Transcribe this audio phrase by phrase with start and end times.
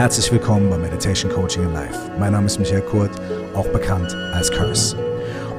[0.00, 2.10] Herzlich willkommen bei Meditation Coaching in Life.
[2.18, 3.10] Mein Name ist Michael Kurt,
[3.54, 4.96] auch bekannt als Curse.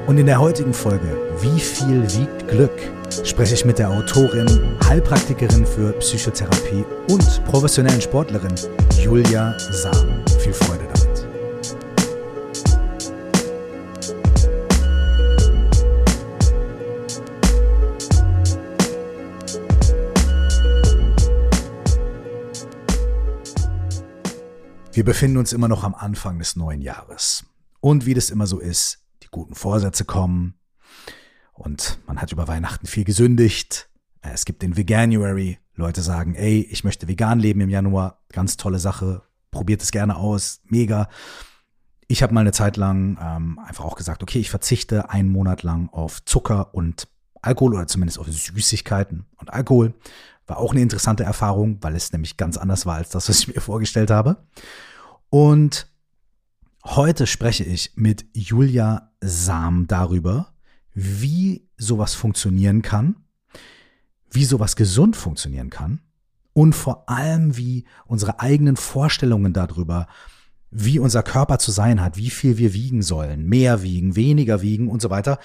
[0.08, 2.76] Und in der heutigen Folge Wie viel wiegt Glück?
[3.22, 8.52] spreche ich mit der Autorin, Heilpraktikerin für Psychotherapie und professionellen Sportlerin
[9.00, 10.24] Julia Sam.
[10.40, 10.81] Viel Freude
[24.94, 27.46] Wir befinden uns immer noch am Anfang des neuen Jahres.
[27.80, 30.54] Und wie das immer so ist, die guten Vorsätze kommen
[31.54, 33.88] und man hat über Weihnachten viel gesündigt.
[34.20, 35.58] Äh, es gibt den Veganuary.
[35.76, 38.22] Leute sagen, ey, ich möchte vegan leben im Januar.
[38.32, 39.22] Ganz tolle Sache.
[39.50, 40.60] Probiert es gerne aus.
[40.64, 41.08] Mega.
[42.06, 45.62] Ich habe mal eine Zeit lang ähm, einfach auch gesagt, okay, ich verzichte einen Monat
[45.62, 47.08] lang auf Zucker und
[47.40, 49.94] Alkohol oder zumindest auf Süßigkeiten und Alkohol.
[50.52, 53.48] War auch eine interessante Erfahrung, weil es nämlich ganz anders war als das, was ich
[53.48, 54.36] mir vorgestellt habe.
[55.30, 55.86] Und
[56.84, 60.52] heute spreche ich mit Julia Sam darüber,
[60.92, 63.16] wie sowas funktionieren kann,
[64.30, 66.02] wie sowas gesund funktionieren kann
[66.52, 70.06] und vor allem, wie unsere eigenen Vorstellungen darüber,
[70.70, 74.88] wie unser Körper zu sein hat, wie viel wir wiegen sollen, mehr wiegen, weniger wiegen
[74.88, 75.38] und so weiter,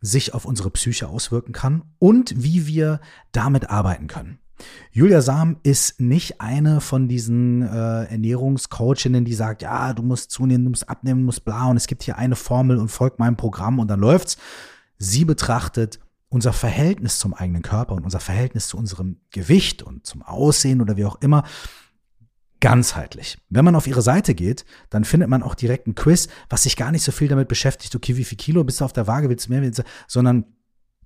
[0.00, 4.40] sich auf unsere Psyche auswirken kann und wie wir damit arbeiten können.
[4.90, 10.64] Julia Sam ist nicht eine von diesen äh, Ernährungscoachinnen, die sagt, ja, du musst zunehmen,
[10.64, 13.36] du musst abnehmen, du musst bla und es gibt hier eine Formel und folgt meinem
[13.36, 14.36] Programm und dann läuft's.
[14.96, 20.22] Sie betrachtet unser Verhältnis zum eigenen Körper und unser Verhältnis zu unserem Gewicht und zum
[20.22, 21.44] Aussehen oder wie auch immer
[22.60, 23.38] ganzheitlich.
[23.48, 26.76] Wenn man auf ihre Seite geht, dann findet man auch direkt ein Quiz, was sich
[26.76, 29.28] gar nicht so viel damit beschäftigt, okay, wie viel Kilo bist du auf der Waage,
[29.28, 30.44] willst du mehr, willst du, sondern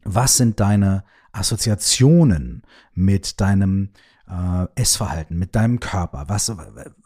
[0.03, 2.63] was sind deine Assoziationen
[2.95, 3.91] mit deinem
[4.29, 6.25] äh, Essverhalten, mit deinem Körper?
[6.29, 6.53] Was,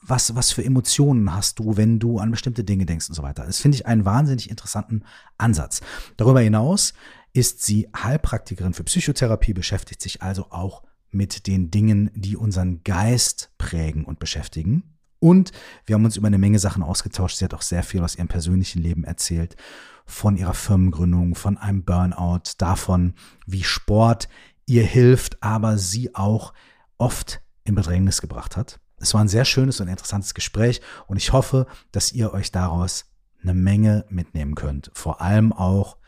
[0.03, 3.45] was, was für Emotionen hast du, wenn du an bestimmte Dinge denkst und so weiter?
[3.45, 5.05] Das finde ich einen wahnsinnig interessanten
[5.39, 5.81] Ansatz.
[6.17, 6.95] Darüber hinaus
[7.33, 13.51] ist sie Heilpraktikerin für Psychotherapie, beschäftigt sich also auch mit den Dingen, die unseren Geist
[13.59, 14.96] prägen und beschäftigen.
[15.19, 15.53] Und
[15.85, 17.37] wir haben uns über eine Menge Sachen ausgetauscht.
[17.37, 19.57] Sie hat auch sehr viel aus ihrem persönlichen Leben erzählt,
[20.05, 23.15] von ihrer Firmengründung, von einem Burnout, davon,
[23.47, 24.29] wie Sport
[24.67, 26.53] ihr hilft, aber sie auch
[26.99, 28.81] oft in Bedrängnis gebracht hat.
[28.99, 33.07] Es war ein sehr schönes und interessantes Gespräch und ich hoffe, dass ihr euch daraus
[33.43, 34.91] eine Menge mitnehmen könnt.
[34.95, 35.99] Vor allem auch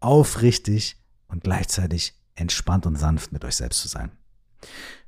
[0.00, 0.96] aufrichtig
[1.28, 4.10] und gleichzeitig entspannt und sanft mit euch selbst zu sein.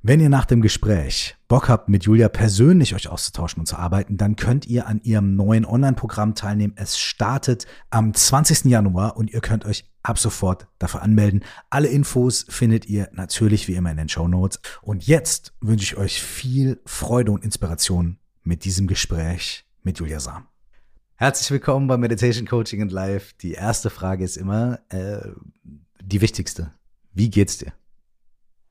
[0.03, 4.17] Wenn ihr nach dem Gespräch Bock habt, mit Julia persönlich euch auszutauschen und zu arbeiten,
[4.17, 6.73] dann könnt ihr an ihrem neuen Online-Programm teilnehmen.
[6.77, 8.65] Es startet am 20.
[8.65, 11.45] Januar und ihr könnt euch ab sofort dafür anmelden.
[11.69, 14.61] Alle Infos findet ihr natürlich wie immer in den Show Notes.
[14.81, 20.47] Und jetzt wünsche ich euch viel Freude und Inspiration mit diesem Gespräch mit Julia Sam.
[21.17, 23.35] Herzlich willkommen bei Meditation Coaching and Life.
[23.43, 25.29] Die erste Frage ist immer äh,
[26.03, 26.73] die wichtigste.
[27.13, 27.75] Wie geht's dir?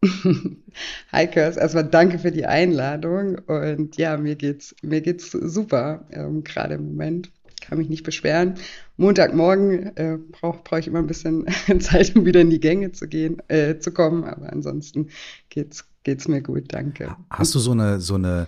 [1.11, 6.43] Hi Kurs, erstmal danke für die Einladung und ja, mir geht's, mir geht's super, ähm,
[6.43, 7.31] gerade im Moment.
[7.61, 8.55] Kann mich nicht beschweren.
[8.95, 11.45] Montagmorgen äh, brauche brauch ich immer ein bisschen
[11.79, 15.09] Zeit, um wieder in die Gänge zu gehen, äh, zu kommen, aber ansonsten
[15.49, 17.15] geht's, geht's mir gut, danke.
[17.29, 18.47] Hast du so eine, so eine,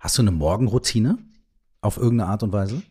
[0.00, 1.18] hast du eine Morgenroutine
[1.82, 2.82] auf irgendeine Art und Weise?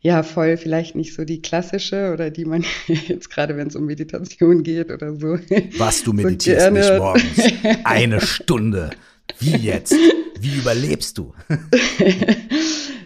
[0.00, 3.86] Ja, voll vielleicht nicht so die klassische oder die man jetzt gerade, wenn es um
[3.86, 5.38] Meditation geht oder so.
[5.78, 7.52] Was du meditierst so nicht morgens.
[7.84, 8.90] Eine Stunde.
[9.40, 9.94] Wie jetzt?
[10.40, 11.32] Wie überlebst du?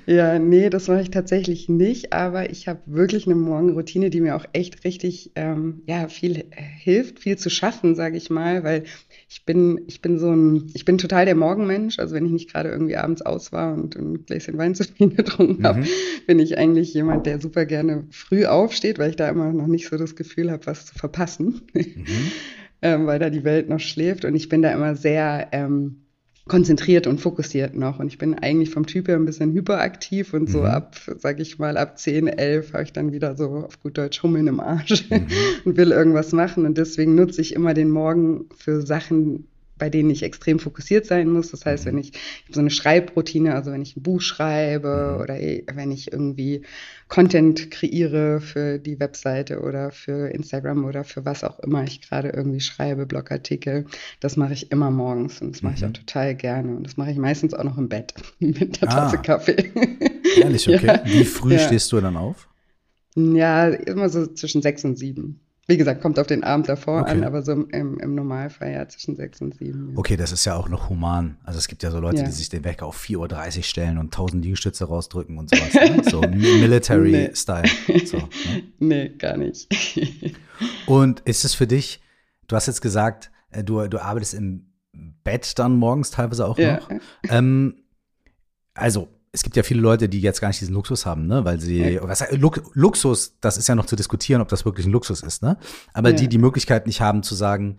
[0.06, 4.34] Ja, nee, das mache ich tatsächlich nicht, aber ich habe wirklich eine Morgenroutine, die mir
[4.34, 6.44] auch echt richtig ähm, ja, viel
[6.78, 8.82] hilft, viel zu schaffen, sage ich mal, weil
[9.28, 12.00] ich bin, ich bin so ein, ich bin total der Morgenmensch.
[12.00, 15.08] Also wenn ich nicht gerade irgendwie abends aus war und ein Gläschen Wein zu viel
[15.14, 15.86] getrunken habe, mhm.
[16.26, 19.88] bin ich eigentlich jemand, der super gerne früh aufsteht, weil ich da immer noch nicht
[19.88, 22.04] so das Gefühl habe, was zu verpassen, mhm.
[22.82, 24.24] ähm, weil da die Welt noch schläft.
[24.24, 26.02] Und ich bin da immer sehr ähm,
[26.48, 27.98] konzentriert und fokussiert noch.
[27.98, 30.66] Und ich bin eigentlich vom Typ her ein bisschen hyperaktiv und so mhm.
[30.66, 34.22] ab, sag ich mal, ab 10, 11 habe ich dann wieder so auf gut Deutsch
[34.22, 35.28] Hummeln im Arsch mhm.
[35.64, 36.66] und will irgendwas machen.
[36.66, 39.46] Und deswegen nutze ich immer den Morgen für Sachen,
[39.82, 41.50] bei denen ich extrem fokussiert sein muss.
[41.50, 42.02] Das heißt, wenn mhm.
[42.02, 42.12] ich,
[42.46, 45.20] ich so eine Schreibroutine, also wenn ich ein Buch schreibe mhm.
[45.20, 45.34] oder
[45.74, 46.62] wenn ich irgendwie
[47.08, 52.28] Content kreiere für die Webseite oder für Instagram oder für was auch immer ich gerade
[52.28, 53.86] irgendwie schreibe, Blogartikel,
[54.20, 55.94] das mache ich immer morgens und das mache ich auch mhm.
[55.94, 56.76] total gerne.
[56.76, 59.20] Und das mache ich meistens auch noch im Bett mit der Tasse ah.
[59.20, 59.72] Kaffee.
[60.40, 60.86] Ehrlich, okay.
[60.86, 61.02] Ja.
[61.06, 61.58] Wie früh ja.
[61.58, 62.46] stehst du dann auf?
[63.16, 65.40] Ja, immer so zwischen sechs und sieben.
[65.72, 67.12] Wie gesagt, kommt auf den Abend davor okay.
[67.12, 69.94] an, aber so im, im, Normalfall ja zwischen sechs und sieben.
[69.96, 71.38] Okay, das ist ja auch noch human.
[71.44, 72.24] Also es gibt ja so Leute, ja.
[72.24, 75.72] die sich den Wecker auf 4.30 Uhr stellen und 1000 Liegestütze rausdrücken und sowas.
[75.72, 76.02] Ne?
[76.10, 77.62] So Military-Style.
[77.88, 78.04] Nee.
[78.04, 78.28] So, ne?
[78.80, 79.66] nee, gar nicht.
[80.86, 82.02] und ist es für dich,
[82.48, 84.66] du hast jetzt gesagt, äh, du, du arbeitest im
[85.24, 86.90] Bett dann morgens teilweise auch noch.
[86.90, 87.00] Ja.
[87.30, 87.76] Ähm,
[88.74, 91.58] also es gibt ja viele Leute, die jetzt gar nicht diesen Luxus haben, ne, weil
[91.58, 92.06] sie, ja.
[92.06, 92.22] was
[92.74, 95.56] Luxus, das ist ja noch zu diskutieren, ob das wirklich ein Luxus ist, ne,
[95.94, 96.16] aber ja.
[96.16, 97.78] die die Möglichkeit nicht haben zu sagen,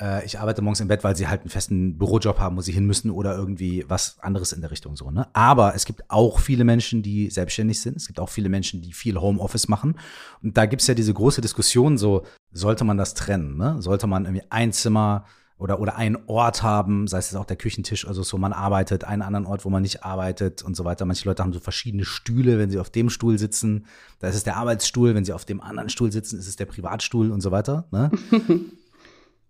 [0.00, 2.70] äh, ich arbeite morgens im Bett, weil sie halt einen festen Bürojob haben, wo sie
[2.70, 6.38] hin müssen oder irgendwie was anderes in der Richtung so, ne, aber es gibt auch
[6.38, 9.98] viele Menschen, die selbstständig sind, es gibt auch viele Menschen, die viel Homeoffice machen.
[10.44, 14.26] Und da gibt's ja diese große Diskussion so, sollte man das trennen, ne, sollte man
[14.26, 15.24] irgendwie ein Zimmer
[15.58, 19.22] oder, oder einen Ort haben, sei es auch der Küchentisch, also so man arbeitet, einen
[19.22, 21.04] anderen Ort, wo man nicht arbeitet und so weiter.
[21.04, 23.86] Manche Leute haben so verschiedene Stühle, wenn sie auf dem Stuhl sitzen,
[24.18, 26.66] da ist es der Arbeitsstuhl, wenn sie auf dem anderen Stuhl sitzen, ist es der
[26.66, 27.86] Privatstuhl und so weiter.
[27.92, 28.10] Ne?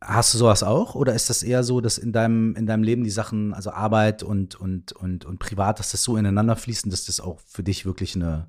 [0.00, 0.94] Hast du sowas auch?
[0.94, 4.22] Oder ist das eher so, dass in deinem, in deinem Leben die Sachen, also Arbeit
[4.22, 7.86] und, und, und, und Privat, dass das so ineinander fließen, dass das auch für dich
[7.86, 8.48] wirklich eine,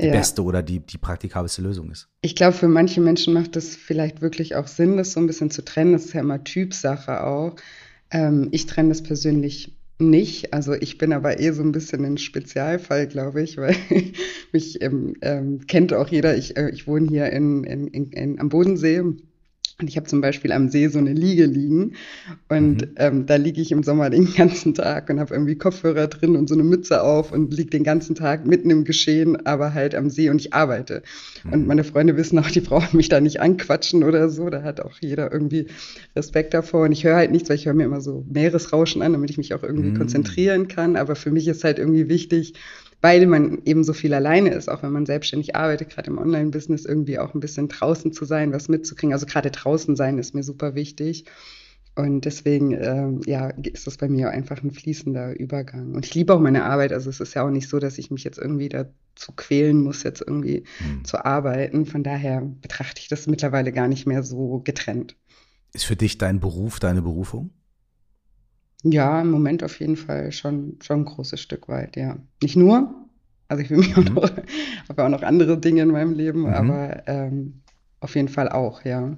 [0.00, 0.12] die ja.
[0.12, 2.08] beste oder die, die praktikabelste Lösung ist.
[2.22, 5.50] Ich glaube, für manche Menschen macht es vielleicht wirklich auch Sinn, das so ein bisschen
[5.50, 5.92] zu trennen.
[5.92, 7.56] Das ist ja immer Typsache auch.
[8.10, 10.54] Ähm, ich trenne das persönlich nicht.
[10.54, 13.74] Also ich bin aber eh so ein bisschen ein Spezialfall, glaube ich, weil
[14.52, 16.36] mich ähm, ähm, kennt auch jeder.
[16.36, 19.02] Ich, äh, ich wohne hier in, in, in, am Bodensee
[19.80, 21.92] und ich habe zum Beispiel am See so eine Liege liegen
[22.48, 22.94] und mhm.
[22.96, 26.48] ähm, da liege ich im Sommer den ganzen Tag und habe irgendwie Kopfhörer drin und
[26.48, 30.10] so eine Mütze auf und liege den ganzen Tag mitten im Geschehen, aber halt am
[30.10, 31.02] See und ich arbeite.
[31.44, 31.52] Mhm.
[31.52, 34.50] Und meine Freunde wissen auch, die brauchen mich da nicht anquatschen oder so.
[34.50, 35.68] Da hat auch jeder irgendwie
[36.16, 36.86] Respekt davor.
[36.86, 39.38] Und ich höre halt nichts, weil ich höre mir immer so Meeresrauschen an, damit ich
[39.38, 39.98] mich auch irgendwie mhm.
[39.98, 40.96] konzentrieren kann.
[40.96, 42.54] Aber für mich ist halt irgendwie wichtig,
[43.00, 46.84] weil man eben so viel alleine ist, auch wenn man selbstständig arbeitet, gerade im Online-Business,
[46.84, 49.12] irgendwie auch ein bisschen draußen zu sein, was mitzukriegen.
[49.12, 51.24] Also gerade draußen sein ist mir super wichtig.
[51.94, 55.94] Und deswegen, ähm, ja, ist das bei mir einfach ein fließender Übergang.
[55.94, 56.92] Und ich liebe auch meine Arbeit.
[56.92, 60.04] Also es ist ja auch nicht so, dass ich mich jetzt irgendwie dazu quälen muss,
[60.04, 61.04] jetzt irgendwie hm.
[61.04, 61.86] zu arbeiten.
[61.86, 65.16] Von daher betrachte ich das mittlerweile gar nicht mehr so getrennt.
[65.72, 67.50] Ist für dich dein Beruf deine Berufung?
[68.84, 72.16] Ja, im Moment auf jeden Fall schon, schon ein großes Stück weit, ja.
[72.42, 72.94] Nicht nur,
[73.48, 74.18] also ich will mich mhm.
[74.18, 74.30] auch noch,
[74.88, 76.54] habe auch noch andere Dinge in meinem Leben, mhm.
[76.54, 77.62] aber ähm,
[78.00, 79.16] auf jeden Fall auch, ja.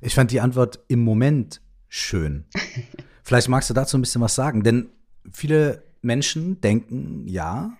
[0.00, 2.44] Ich fand die Antwort im Moment schön.
[3.22, 4.88] Vielleicht magst du dazu ein bisschen was sagen, denn
[5.30, 7.72] viele Menschen denken, ja,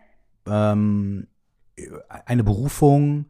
[0.47, 1.27] ähm,
[2.27, 3.27] eine Berufung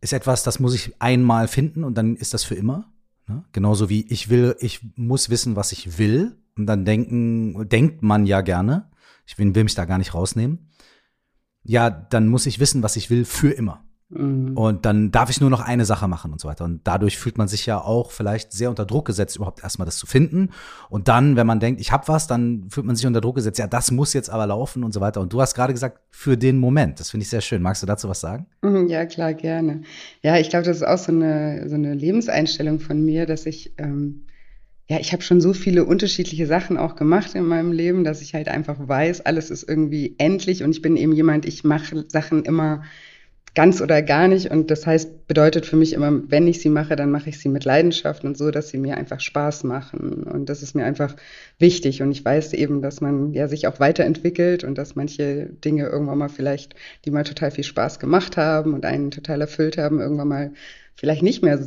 [0.00, 2.92] ist etwas, das muss ich einmal finden und dann ist das für immer.
[3.26, 3.44] Ne?
[3.52, 8.26] Genauso wie ich will, ich muss wissen, was ich will und dann denken, denkt man
[8.26, 8.90] ja gerne,
[9.26, 10.70] ich will, will mich da gar nicht rausnehmen.
[11.62, 13.84] Ja, dann muss ich wissen, was ich will für immer.
[14.10, 14.56] Mhm.
[14.56, 16.64] Und dann darf ich nur noch eine Sache machen und so weiter.
[16.64, 19.98] Und dadurch fühlt man sich ja auch vielleicht sehr unter Druck gesetzt, überhaupt erstmal das
[19.98, 20.50] zu finden.
[20.88, 23.58] Und dann, wenn man denkt, ich habe was, dann fühlt man sich unter Druck gesetzt,
[23.58, 25.20] ja, das muss jetzt aber laufen und so weiter.
[25.20, 27.00] Und du hast gerade gesagt, für den Moment.
[27.00, 27.60] Das finde ich sehr schön.
[27.60, 28.46] Magst du dazu was sagen?
[28.62, 29.82] Mhm, ja, klar, gerne.
[30.22, 33.74] Ja, ich glaube, das ist auch so eine, so eine Lebenseinstellung von mir, dass ich
[33.76, 34.24] ähm,
[34.88, 38.34] ja, ich habe schon so viele unterschiedliche Sachen auch gemacht in meinem Leben, dass ich
[38.34, 42.44] halt einfach weiß, alles ist irgendwie endlich und ich bin eben jemand, ich mache Sachen
[42.44, 42.82] immer
[43.54, 46.96] ganz oder gar nicht und das heißt, bedeutet für mich immer, wenn ich sie mache,
[46.96, 50.48] dann mache ich sie mit Leidenschaft und so, dass sie mir einfach Spaß machen und
[50.48, 51.16] das ist mir einfach
[51.58, 55.86] wichtig und ich weiß eben, dass man ja sich auch weiterentwickelt und dass manche Dinge
[55.86, 60.00] irgendwann mal vielleicht, die mal total viel Spaß gemacht haben und einen total erfüllt haben,
[60.00, 60.52] irgendwann mal
[60.94, 61.58] vielleicht nicht mehr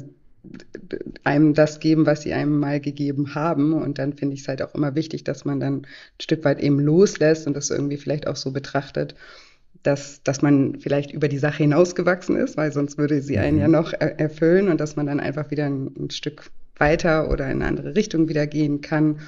[1.23, 3.73] einem das geben, was sie einem mal gegeben haben.
[3.73, 5.87] Und dann finde ich es halt auch immer wichtig, dass man dann ein
[6.21, 9.15] Stück weit eben loslässt und das irgendwie vielleicht auch so betrachtet,
[9.83, 13.67] dass, dass man vielleicht über die Sache hinausgewachsen ist, weil sonst würde sie einen ja
[13.67, 13.73] mhm.
[13.73, 17.61] noch er erfüllen und dass man dann einfach wieder ein, ein Stück weiter oder in
[17.61, 19.19] eine andere Richtung wieder gehen kann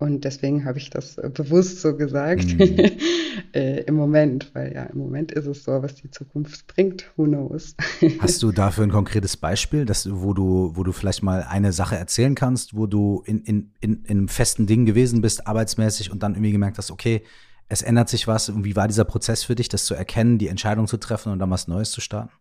[0.00, 2.90] und deswegen habe ich das äh, bewusst so gesagt mhm.
[3.52, 7.24] äh, im Moment, weil ja, im Moment ist es so, was die Zukunft bringt, who
[7.24, 7.76] knows.
[8.18, 11.96] Hast du dafür ein konkretes Beispiel, dass, wo, du, wo du vielleicht mal eine Sache
[11.96, 16.22] erzählen kannst, wo du in, in, in, in einem festen Ding gewesen bist, arbeitsmäßig und
[16.22, 17.22] dann irgendwie gemerkt hast, okay,
[17.68, 18.48] es ändert sich was.
[18.48, 21.40] Und wie war dieser Prozess für dich, das zu erkennen, die Entscheidung zu treffen und
[21.40, 22.32] dann was Neues zu starten?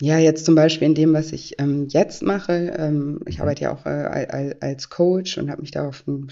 [0.00, 2.74] Ja, jetzt zum Beispiel in dem, was ich ähm, jetzt mache.
[2.76, 3.42] Ähm, ich mhm.
[3.42, 6.26] arbeite ja auch äh, als Coach und habe mich da auf ein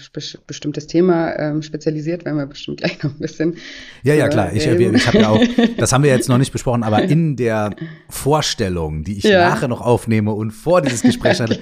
[0.47, 3.55] bestimmtes Thema ähm, spezialisiert, wenn wir bestimmt gleich noch ein bisschen.
[4.03, 4.51] Ja, ja, klar.
[4.51, 5.41] Ich, ich habe ja auch,
[5.77, 7.73] das haben wir jetzt noch nicht besprochen, aber in der
[8.09, 9.49] Vorstellung, die ich ja.
[9.49, 11.57] nachher noch aufnehme und vor dieses Gespräch hatte,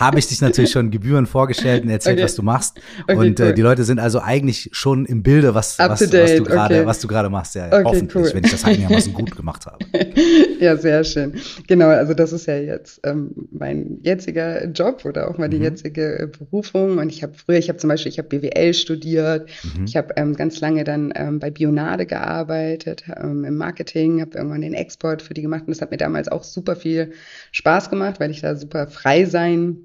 [0.00, 2.24] habe ich dich natürlich schon gebührend vorgestellt und erzählt, okay.
[2.24, 2.80] was du machst.
[3.02, 3.48] Okay, und äh, cool.
[3.50, 6.86] äh, die Leute sind also eigentlich schon im Bilde, was, was, was, du gerade, okay.
[6.86, 7.54] was du gerade machst.
[7.54, 8.30] Ja, okay, hoffentlich, cool.
[8.32, 9.78] wenn ich das einigermaßen gut gemacht habe.
[10.60, 11.34] ja, sehr schön.
[11.66, 15.64] Genau, also das ist ja jetzt ähm, mein jetziger Job oder auch mal die mhm.
[15.64, 16.98] jetzige äh, Berufung.
[16.98, 19.48] Und ich habe früher, ich habe zum Beispiel, ich habe BWL studiert.
[19.62, 19.84] Mhm.
[19.84, 24.62] Ich habe ähm, ganz lange dann ähm, bei Bionade gearbeitet, ähm, im Marketing, habe irgendwann
[24.62, 25.62] den Export für die gemacht.
[25.66, 27.12] Und das hat mir damals auch super viel
[27.52, 29.78] Spaß gemacht, weil ich da super frei sein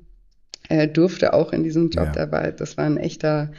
[0.69, 2.07] äh, durfte auch in diesem Job.
[2.07, 2.25] Ja.
[2.25, 3.51] Da war, das war ein echter,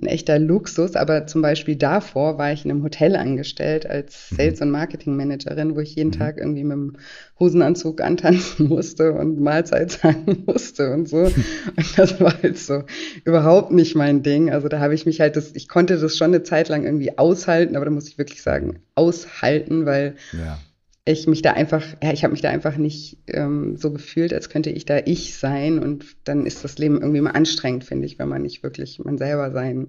[0.00, 0.96] ein echter Luxus.
[0.96, 4.36] Aber zum Beispiel davor war ich in einem Hotel angestellt als mhm.
[4.36, 6.18] Sales- und Marketing-Managerin, wo ich jeden mhm.
[6.18, 6.96] Tag irgendwie mit dem
[7.38, 11.18] Hosenanzug antanzen musste und Mahlzeit sagen musste und so.
[11.18, 12.84] und das war halt so
[13.24, 14.50] überhaupt nicht mein Ding.
[14.50, 17.18] Also da habe ich mich halt, das, ich konnte das schon eine Zeit lang irgendwie
[17.18, 20.58] aushalten, aber da muss ich wirklich sagen, aushalten, weil ja
[21.04, 24.48] ich mich da einfach, ja, ich habe mich da einfach nicht ähm, so gefühlt, als
[24.48, 25.78] könnte ich da ich sein.
[25.80, 29.18] Und dann ist das Leben irgendwie immer anstrengend, finde ich, wenn man nicht wirklich man
[29.18, 29.88] selber sein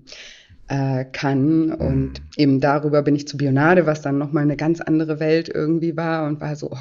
[0.69, 1.71] äh, kann.
[1.71, 2.25] Und mhm.
[2.37, 6.25] eben darüber bin ich zu Bionade, was dann nochmal eine ganz andere Welt irgendwie war
[6.25, 6.77] und war so, oh,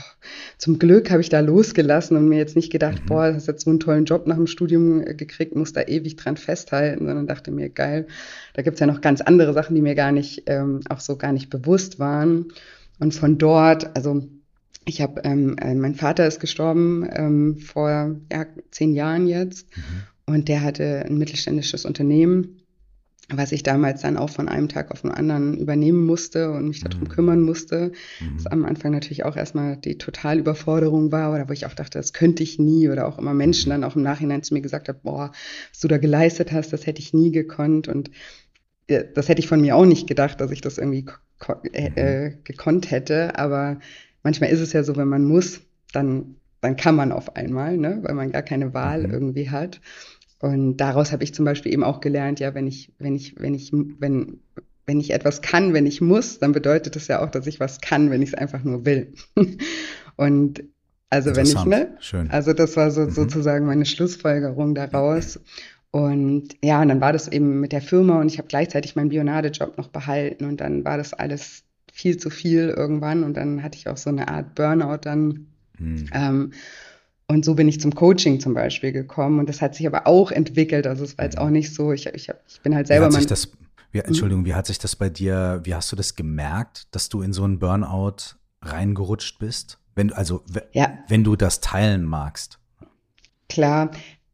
[0.57, 3.09] zum Glück habe ich da losgelassen und mir jetzt nicht gedacht, mhm.
[3.09, 6.17] boah, hast jetzt so einen tollen Job nach dem Studium äh, gekriegt, muss da ewig
[6.17, 8.07] dran festhalten, sondern dachte mir, geil,
[8.55, 11.33] da gibt's ja noch ganz andere Sachen, die mir gar nicht, ähm, auch so gar
[11.33, 12.47] nicht bewusst waren.
[12.99, 14.29] Und von dort, also
[14.85, 20.35] ich habe, ähm, äh, mein Vater ist gestorben ähm, vor ja, zehn Jahren jetzt mhm.
[20.35, 22.59] und der hatte ein mittelständisches Unternehmen,
[23.29, 26.81] was ich damals dann auch von einem Tag auf den anderen übernehmen musste und mich
[26.81, 27.09] darum mhm.
[27.09, 27.93] kümmern musste.
[28.21, 28.37] Mhm.
[28.37, 32.13] Was am Anfang natürlich auch erstmal die Totalüberforderung war oder wo ich auch dachte, das
[32.13, 33.81] könnte ich nie oder auch immer Menschen mhm.
[33.81, 35.31] dann auch im Nachhinein zu mir gesagt haben, boah,
[35.71, 38.11] was du da geleistet hast, das hätte ich nie gekonnt und
[38.89, 41.07] äh, das hätte ich von mir auch nicht gedacht, dass ich das irgendwie
[41.73, 41.97] äh, mhm.
[41.97, 43.39] äh, gekonnt hätte.
[43.39, 43.79] Aber
[44.23, 45.61] manchmal ist es ja so, wenn man muss,
[45.93, 48.01] dann, dann kann man auf einmal, ne?
[48.03, 49.13] weil man gar keine Wahl mhm.
[49.13, 49.81] irgendwie hat.
[50.39, 53.55] Und daraus habe ich zum Beispiel eben auch gelernt, ja, wenn ich, wenn ich, wenn
[53.55, 54.41] ich, wenn,
[54.87, 57.81] wenn ich etwas kann, wenn ich muss, dann bedeutet das ja auch, dass ich was
[57.81, 59.13] kann, wenn ich es einfach nur will.
[60.17, 60.65] und
[61.11, 61.95] also wenn ich, ne?
[62.01, 62.31] Schön.
[62.31, 63.11] Also das war so mhm.
[63.11, 65.39] sozusagen meine Schlussfolgerung daraus.
[65.93, 69.11] Und ja, und dann war das eben mit der Firma und ich habe gleichzeitig meinen
[69.11, 73.77] Bionade-Job noch behalten und dann war das alles viel zu viel irgendwann und dann hatte
[73.77, 75.49] ich auch so eine Art Burnout dann.
[75.77, 76.09] Hm.
[76.15, 76.53] Ähm,
[77.29, 80.31] und so bin ich zum Coaching zum Beispiel gekommen und das hat sich aber auch
[80.31, 80.87] entwickelt.
[80.87, 81.45] Also es war jetzt hm.
[81.45, 83.23] auch nicht so, ich, ich, ich bin halt selber mal.
[83.91, 84.07] Wie, hm?
[84.07, 87.35] Entschuldigung, wie hat sich das bei dir, wie hast du das gemerkt, dass du in
[87.35, 89.79] so einen Burnout reingerutscht bist?
[89.95, 90.99] Wenn, also, ja.
[91.09, 92.59] wenn du das teilen magst.
[93.51, 93.91] Klar,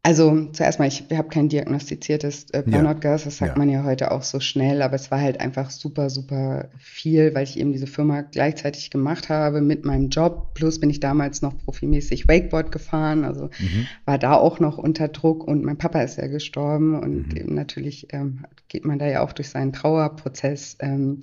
[0.09, 3.57] also zuerst mal, ich habe kein diagnostiziertes äh, Burnout Gas, das sagt ja.
[3.59, 7.43] man ja heute auch so schnell, aber es war halt einfach super, super viel, weil
[7.43, 10.55] ich eben diese Firma gleichzeitig gemacht habe mit meinem Job.
[10.55, 13.85] Plus bin ich damals noch profimäßig Wakeboard gefahren, also mhm.
[14.05, 17.53] war da auch noch unter Druck und mein Papa ist ja gestorben und mhm.
[17.53, 21.19] natürlich ähm, geht man da ja auch durch seinen Trauerprozess ähm,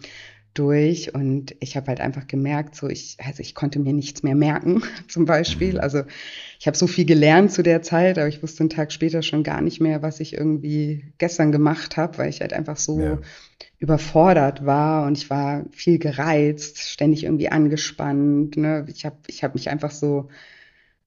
[0.59, 4.35] durch und ich habe halt einfach gemerkt, so ich, also ich konnte mir nichts mehr
[4.35, 5.75] merken, zum Beispiel.
[5.75, 5.81] Mhm.
[5.81, 6.03] Also
[6.59, 9.43] ich habe so viel gelernt zu der Zeit, aber ich wusste einen Tag später schon
[9.43, 13.19] gar nicht mehr, was ich irgendwie gestern gemacht habe, weil ich halt einfach so ja.
[13.79, 18.57] überfordert war und ich war viel gereizt, ständig irgendwie angespannt.
[18.57, 18.87] Ne?
[18.89, 20.29] Ich habe ich hab mich einfach so,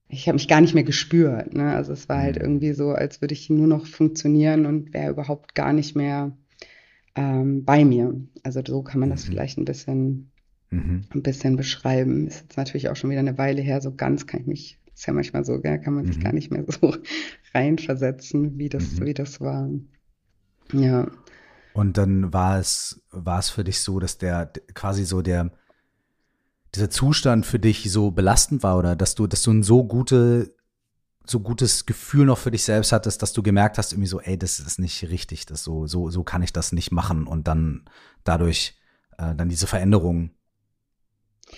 [0.08, 1.54] ich habe mich gar nicht mehr gespürt.
[1.54, 1.74] Ne?
[1.74, 2.42] Also es war halt mhm.
[2.42, 6.32] irgendwie so, als würde ich nur noch funktionieren und wäre überhaupt gar nicht mehr
[7.14, 8.14] ähm, bei mir.
[8.42, 9.30] Also so kann man das mhm.
[9.30, 10.30] vielleicht ein bisschen,
[10.70, 11.04] mhm.
[11.10, 12.26] ein bisschen beschreiben.
[12.26, 15.06] Ist jetzt natürlich auch schon wieder eine Weile her, so ganz kann ich mich, ist
[15.06, 16.22] ja manchmal so, gell, kann man sich mhm.
[16.22, 16.94] gar nicht mehr so
[17.54, 19.06] reinversetzen, wie das, mhm.
[19.06, 19.68] wie das war.
[20.72, 21.08] Ja.
[21.72, 25.50] Und dann war es, war es für dich so, dass der quasi so der,
[26.74, 30.54] dieser Zustand für dich so belastend war oder dass du, dass du ein so gute
[31.30, 34.38] so gutes Gefühl noch für dich selbst hattest, dass du gemerkt hast, irgendwie so, ey,
[34.38, 37.84] das ist nicht richtig, das so, so, so kann ich das nicht machen und dann
[38.24, 38.78] dadurch
[39.18, 40.30] äh, dann diese Veränderung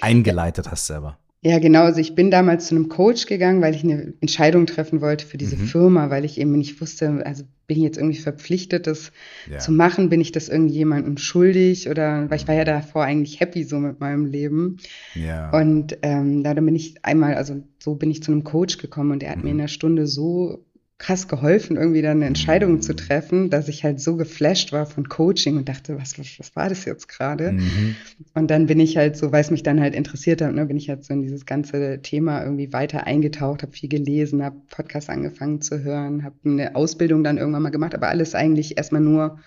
[0.00, 1.18] eingeleitet hast selber.
[1.44, 1.82] Ja, genau.
[1.82, 5.38] Also ich bin damals zu einem Coach gegangen, weil ich eine Entscheidung treffen wollte für
[5.38, 5.66] diese mhm.
[5.66, 9.10] Firma, weil ich eben nicht wusste, also bin ich jetzt irgendwie verpflichtet, das
[9.50, 9.58] ja.
[9.58, 10.08] zu machen?
[10.08, 11.88] Bin ich das irgendjemandem schuldig?
[11.88, 14.76] Oder weil ich war ja davor eigentlich happy so mit meinem Leben.
[15.14, 15.50] Ja.
[15.50, 19.24] Und ähm, da bin ich einmal, also so bin ich zu einem Coach gekommen und
[19.24, 19.44] er hat mhm.
[19.44, 20.64] mir in einer Stunde so
[21.02, 25.08] krass geholfen, irgendwie dann eine Entscheidung zu treffen, dass ich halt so geflasht war von
[25.08, 27.52] Coaching und dachte, was, was, was war das jetzt gerade?
[27.52, 27.96] Mhm.
[28.34, 30.76] Und dann bin ich halt so, weil es mich dann halt interessiert hat, ne, bin
[30.76, 35.10] ich halt so in dieses ganze Thema irgendwie weiter eingetaucht, habe viel gelesen, habe Podcasts
[35.10, 39.40] angefangen zu hören, habe eine Ausbildung dann irgendwann mal gemacht, aber alles eigentlich erstmal nur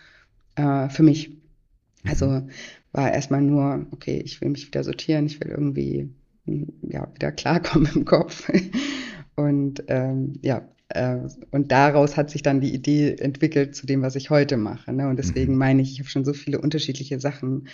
[0.56, 1.30] äh, für mich.
[1.30, 2.10] Mhm.
[2.10, 2.42] Also
[2.92, 6.10] war erstmal nur, okay, ich will mich wieder sortieren, ich will irgendwie
[6.82, 8.52] ja, wieder klarkommen im Kopf.
[9.38, 10.68] Und ähm, ja,
[11.52, 14.94] und daraus hat sich dann die Idee entwickelt zu dem, was ich heute mache.
[14.94, 15.10] Ne?
[15.10, 15.60] Und deswegen mhm.
[15.60, 17.68] meine ich, ich habe schon so viele unterschiedliche Sachen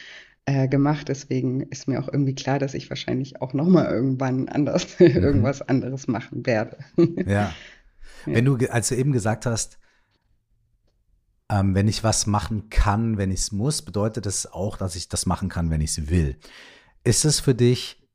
[0.45, 1.09] äh, gemacht.
[1.09, 5.07] Deswegen ist mir auch irgendwie klar, dass ich wahrscheinlich auch nochmal irgendwann anders mhm.
[5.07, 6.77] irgendwas anderes machen werde.
[7.25, 7.53] ja.
[8.25, 9.79] Wenn du, als du eben gesagt hast,
[11.49, 15.09] ähm, wenn ich was machen kann, wenn ich es muss, bedeutet das auch, dass ich
[15.09, 16.37] das machen kann, wenn ich es will.
[17.03, 18.07] Ist es für dich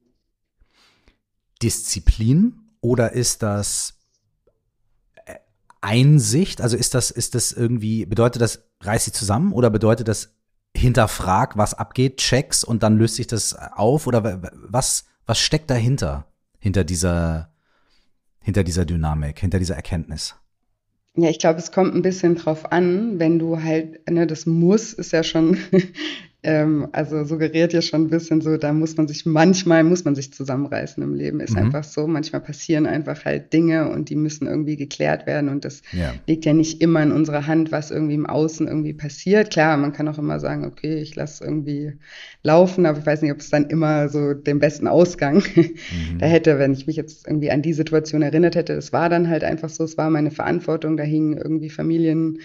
[1.60, 3.96] Disziplin oder ist das äh,
[5.80, 6.60] Einsicht?
[6.60, 10.36] Also ist das, ist das irgendwie, bedeutet das, reiß sie zusammen oder bedeutet das,
[10.76, 14.06] hinterfrag, was abgeht, checks und dann löst sich das auf?
[14.06, 16.26] Oder was, was steckt dahinter,
[16.58, 17.50] hinter dieser,
[18.42, 20.36] hinter dieser Dynamik, hinter dieser Erkenntnis?
[21.14, 24.92] Ja, ich glaube, es kommt ein bisschen drauf an, wenn du halt, ne, das Muss
[24.92, 25.58] ist ja schon
[26.46, 30.14] ähm, also suggeriert ja schon ein bisschen so, da muss man sich, manchmal muss man
[30.14, 31.40] sich zusammenreißen im Leben.
[31.40, 31.64] Ist mhm.
[31.64, 32.06] einfach so.
[32.06, 35.48] Manchmal passieren einfach halt Dinge und die müssen irgendwie geklärt werden.
[35.48, 36.14] Und das ja.
[36.28, 39.50] liegt ja nicht immer in unserer Hand, was irgendwie im Außen irgendwie passiert.
[39.50, 41.94] Klar, man kann auch immer sagen, okay, ich lasse irgendwie
[42.44, 46.18] laufen, aber ich weiß nicht, ob es dann immer so den besten Ausgang mhm.
[46.20, 48.76] da hätte, wenn ich mich jetzt irgendwie an die Situation erinnert hätte.
[48.76, 52.38] Das war dann halt einfach so, es war meine Verantwortung, da hingen irgendwie Familien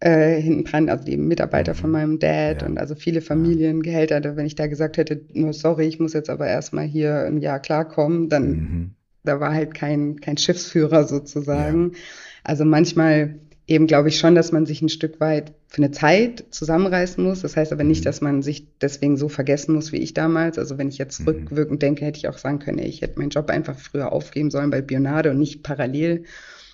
[0.00, 1.92] äh, hinten dran, also die Mitarbeiter von mhm.
[1.92, 2.68] meinem Dad ja.
[2.68, 4.36] und also viele Familiengehälter.
[4.36, 7.60] Wenn ich da gesagt hätte, nur sorry, ich muss jetzt aber erstmal hier ein Jahr
[7.60, 8.90] klarkommen, dann mhm.
[9.24, 11.92] da war halt kein, kein Schiffsführer sozusagen.
[11.92, 11.98] Ja.
[12.44, 13.36] Also manchmal
[13.66, 17.42] eben glaube ich schon, dass man sich ein Stück weit für eine Zeit zusammenreißen muss.
[17.42, 18.04] Das heißt aber nicht, mhm.
[18.04, 20.58] dass man sich deswegen so vergessen muss wie ich damals.
[20.58, 21.28] Also wenn ich jetzt mhm.
[21.28, 24.70] rückwirkend denke, hätte ich auch sagen können, ich hätte meinen Job einfach früher aufgeben sollen
[24.70, 26.24] bei Bionade und nicht parallel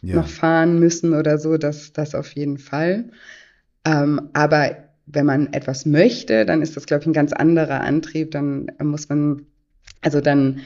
[0.03, 0.17] ja.
[0.17, 3.11] noch fahren müssen oder so, das, das auf jeden Fall.
[3.85, 8.31] Ähm, aber wenn man etwas möchte, dann ist das, glaube ich, ein ganz anderer Antrieb.
[8.33, 9.47] Dann muss man,
[10.01, 10.61] also dann,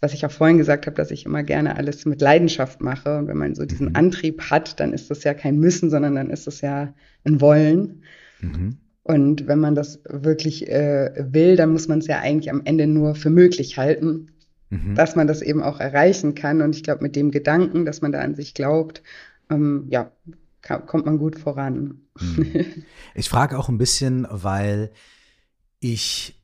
[0.00, 3.18] was ich auch vorhin gesagt habe, dass ich immer gerne alles mit Leidenschaft mache.
[3.18, 3.96] Und wenn man so diesen mhm.
[3.96, 8.02] Antrieb hat, dann ist das ja kein Müssen, sondern dann ist das ja ein Wollen.
[8.40, 8.78] Mhm.
[9.02, 12.86] Und wenn man das wirklich äh, will, dann muss man es ja eigentlich am Ende
[12.86, 14.30] nur für möglich halten
[14.82, 14.94] mhm.
[14.94, 16.62] dass man das eben auch erreichen kann.
[16.62, 19.02] Und ich glaube, mit dem Gedanken, dass man da an sich glaubt,
[19.50, 20.10] ähm, ja,
[20.62, 22.00] kann, kommt man gut voran.
[22.20, 22.84] Mhm.
[23.14, 24.90] Ich frage auch ein bisschen, weil
[25.78, 26.40] ich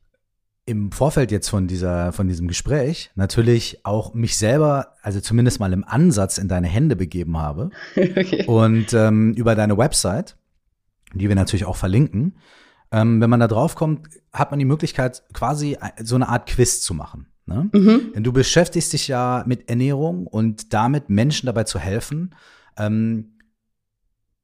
[0.65, 5.73] im Vorfeld jetzt von dieser, von diesem Gespräch natürlich auch mich selber, also zumindest mal
[5.73, 7.71] im Ansatz in deine Hände begeben habe.
[7.95, 8.45] okay.
[8.45, 10.37] Und ähm, über deine Website,
[11.13, 12.35] die wir natürlich auch verlinken,
[12.91, 16.81] ähm, wenn man da drauf kommt, hat man die Möglichkeit, quasi so eine Art Quiz
[16.81, 17.27] zu machen.
[17.45, 17.69] Ne?
[17.73, 18.13] Mhm.
[18.13, 22.35] Denn du beschäftigst dich ja mit Ernährung und damit Menschen dabei zu helfen,
[22.77, 23.37] ähm,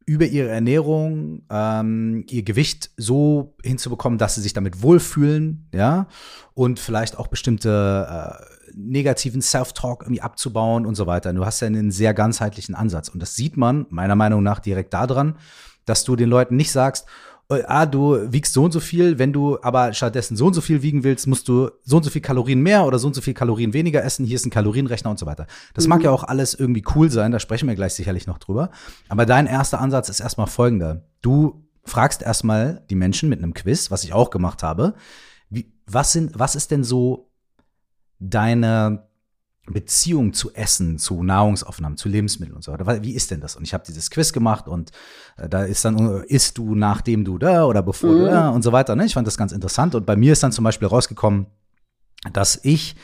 [0.08, 6.08] über ihre Ernährung ähm, ihr Gewicht so hinzubekommen, dass sie sich damit wohlfühlen, ja,
[6.54, 11.34] und vielleicht auch bestimmte äh, negativen Self-Talk irgendwie abzubauen und so weiter.
[11.34, 14.94] Du hast ja einen sehr ganzheitlichen Ansatz und das sieht man meiner Meinung nach direkt
[14.94, 15.38] daran,
[15.86, 17.06] dass du den Leuten nicht sagst,
[17.50, 20.82] ah, du wiegst so und so viel, wenn du aber stattdessen so und so viel
[20.82, 23.34] wiegen willst, musst du so und so viel Kalorien mehr oder so und so viel
[23.34, 24.26] Kalorien weniger essen.
[24.26, 25.48] Hier ist ein Kalorienrechner und so weiter.
[25.74, 25.90] Das mhm.
[25.90, 28.70] mag ja auch alles irgendwie cool sein, da sprechen wir gleich sicherlich noch drüber.
[29.08, 31.06] Aber dein erster Ansatz ist erstmal folgender.
[31.22, 34.96] Du fragst erstmal die Menschen mit einem Quiz, was ich auch gemacht habe.
[35.50, 37.32] Wie, was sind, was ist denn so
[38.20, 39.07] deine
[39.72, 43.04] Beziehung zu Essen, zu Nahrungsaufnahmen, zu Lebensmitteln und so weiter.
[43.04, 43.56] Wie ist denn das?
[43.56, 44.92] Und ich habe dieses Quiz gemacht und
[45.38, 48.20] äh, da ist dann, äh, isst du nachdem du da oder bevor mhm.
[48.20, 48.96] du da und so weiter.
[48.96, 49.06] Ne?
[49.06, 49.94] Ich fand das ganz interessant.
[49.96, 51.48] Und bei mir ist dann zum Beispiel rausgekommen,
[52.32, 52.96] dass ich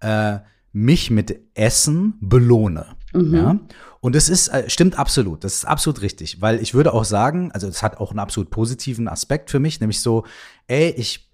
[0.00, 0.38] äh,
[0.72, 2.86] mich mit Essen belohne.
[3.12, 3.34] Mhm.
[3.34, 3.58] Ja?
[4.00, 7.52] Und es ist, äh, stimmt absolut, das ist absolut richtig, weil ich würde auch sagen,
[7.52, 10.24] also es hat auch einen absolut positiven Aspekt für mich, nämlich so,
[10.66, 11.30] ey, ich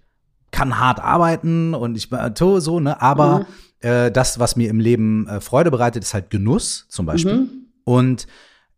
[0.51, 2.09] kann hart arbeiten und ich
[2.59, 3.45] so, ne, aber mhm
[3.81, 7.35] äh, das, was mir im Leben äh, Freude bereitet, ist halt Genuss zum Beispiel.
[7.35, 7.49] Mhm.
[7.83, 8.27] Und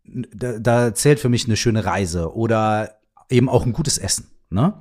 [0.04, 4.28] da, da, zählt für mich eine schöne Reise oder eben auch ein gutes Essen.
[4.50, 4.74] Ne?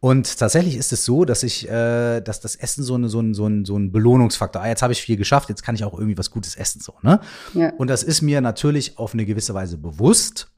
[0.00, 3.34] Und tatsächlich ist es so, dass ich, äh, dass das Essen so, eine, so, ein,
[3.34, 5.94] so, ein, so ein Belohnungsfaktor, ah, jetzt habe ich viel geschafft, jetzt kann ich auch
[5.94, 6.80] irgendwie was Gutes essen.
[6.80, 7.20] So, ne?
[7.54, 7.72] Ja.
[7.78, 10.52] Und das ist mir natürlich auf eine gewisse Weise bewusst.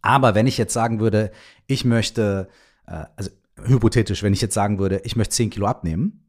[0.00, 1.30] Aber wenn ich jetzt sagen würde,
[1.66, 2.48] ich möchte,
[2.86, 3.30] äh, also
[3.62, 6.23] hypothetisch, wenn ich jetzt sagen würde, ich möchte 10 Kilo abnehmen,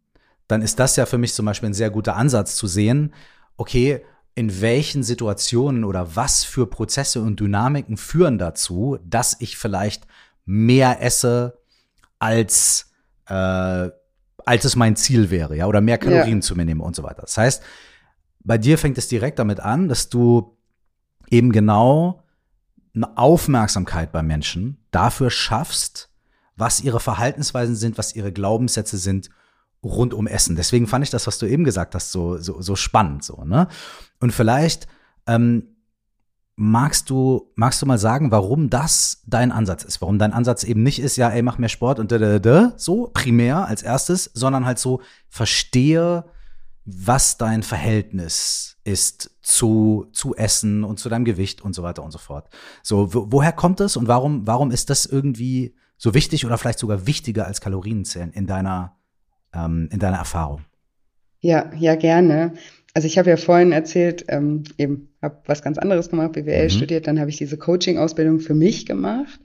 [0.48, 3.14] dann ist das ja für mich zum Beispiel ein sehr guter Ansatz zu sehen,
[3.58, 4.04] okay,
[4.36, 10.06] in welchen Situationen oder was für Prozesse und Dynamiken führen dazu, dass ich vielleicht
[10.46, 11.58] mehr esse,
[12.20, 12.92] als,
[13.28, 13.34] äh,
[14.46, 16.42] als es mein Ziel wäre, ja, oder mehr Kalorien ja.
[16.42, 17.22] zu mir nehme und so weiter.
[17.22, 17.64] Das heißt,
[18.44, 20.58] bei dir fängt es direkt damit an, dass du
[21.30, 22.24] eben genau
[22.94, 26.10] eine Aufmerksamkeit bei Menschen dafür schaffst,
[26.56, 29.30] was ihre Verhaltensweisen sind, was ihre Glaubenssätze sind
[29.86, 30.56] rund um Essen.
[30.56, 33.68] Deswegen fand ich das, was du eben gesagt hast, so, so, so spannend, so, ne?
[34.20, 34.88] Und vielleicht,
[35.28, 35.76] ähm,
[36.56, 40.02] magst du, magst du mal sagen, warum das dein Ansatz ist?
[40.02, 42.74] Warum dein Ansatz eben nicht ist, ja, ey, mach mehr Sport und da, da, da,
[42.78, 46.26] so primär als erstes, sondern halt so, verstehe,
[46.86, 52.12] was dein Verhältnis ist zu, zu Essen und zu deinem Gewicht und so weiter und
[52.12, 52.48] so fort.
[52.84, 56.80] So, wo, woher kommt es und warum, warum ist das irgendwie so wichtig oder vielleicht
[56.80, 58.98] sogar wichtiger als Kalorienzählen in deiner,
[59.56, 60.62] ähm, in deiner Erfahrung?
[61.42, 62.54] Ja, ja, gerne.
[62.94, 66.70] Also ich habe ja vorhin erzählt, ähm, eben habe was ganz anderes gemacht, BWL mhm.
[66.70, 69.40] studiert, dann habe ich diese Coaching-Ausbildung für mich gemacht.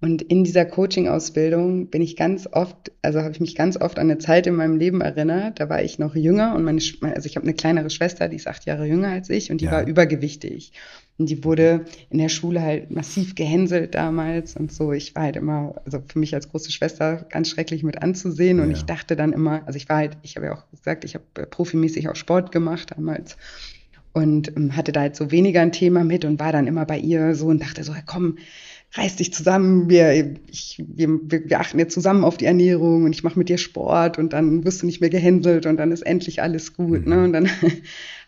[0.00, 4.10] Und in dieser Coaching-Ausbildung bin ich ganz oft, also habe ich mich ganz oft an
[4.10, 5.60] eine Zeit in meinem Leben erinnert.
[5.60, 6.78] Da war ich noch jünger und meine,
[7.14, 9.64] also ich habe eine kleinere Schwester, die ist acht Jahre jünger als ich und die
[9.64, 9.70] ja.
[9.70, 10.72] war übergewichtig.
[11.16, 14.92] Und die wurde in der Schule halt massiv gehänselt damals und so.
[14.92, 18.58] Ich war halt immer, also für mich als große Schwester ganz schrecklich mit anzusehen.
[18.58, 18.76] Und ja.
[18.76, 21.24] ich dachte dann immer, also ich war halt, ich habe ja auch gesagt, ich habe
[21.36, 23.36] äh, profimäßig auch Sport gemacht damals
[24.14, 26.98] und ähm, hatte da halt so weniger ein Thema mit und war dann immer bei
[26.98, 28.38] ihr so und dachte so, komm,
[28.96, 33.24] reiß dich zusammen, wir, ich, wir, wir achten jetzt zusammen auf die Ernährung und ich
[33.24, 36.42] mache mit dir Sport und dann wirst du nicht mehr gehänselt und dann ist endlich
[36.42, 37.06] alles gut.
[37.06, 37.16] Ne?
[37.16, 37.24] Mhm.
[37.24, 37.50] Und dann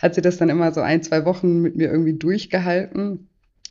[0.00, 3.26] hat sie das dann immer so ein, zwei Wochen mit mir irgendwie durchgehalten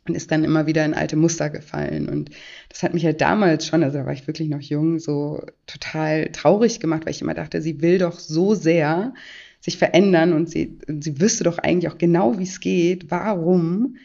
[0.06, 2.08] und ist dann immer wieder in alte Muster gefallen.
[2.08, 2.30] Und
[2.68, 6.30] das hat mich halt damals schon, also da war ich wirklich noch jung, so total
[6.32, 9.14] traurig gemacht, weil ich immer dachte, sie will doch so sehr
[9.60, 13.10] sich verändern und sie, sie wüsste doch eigentlich auch genau, wie es geht.
[13.10, 13.96] Warum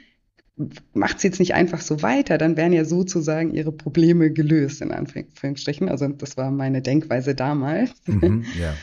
[0.93, 4.91] macht sie jetzt nicht einfach so weiter, dann wären ja sozusagen ihre Probleme gelöst, in
[4.91, 5.89] Anführungsstrichen.
[5.89, 7.91] Also das war meine Denkweise damals.
[8.05, 8.73] Mhm, ja.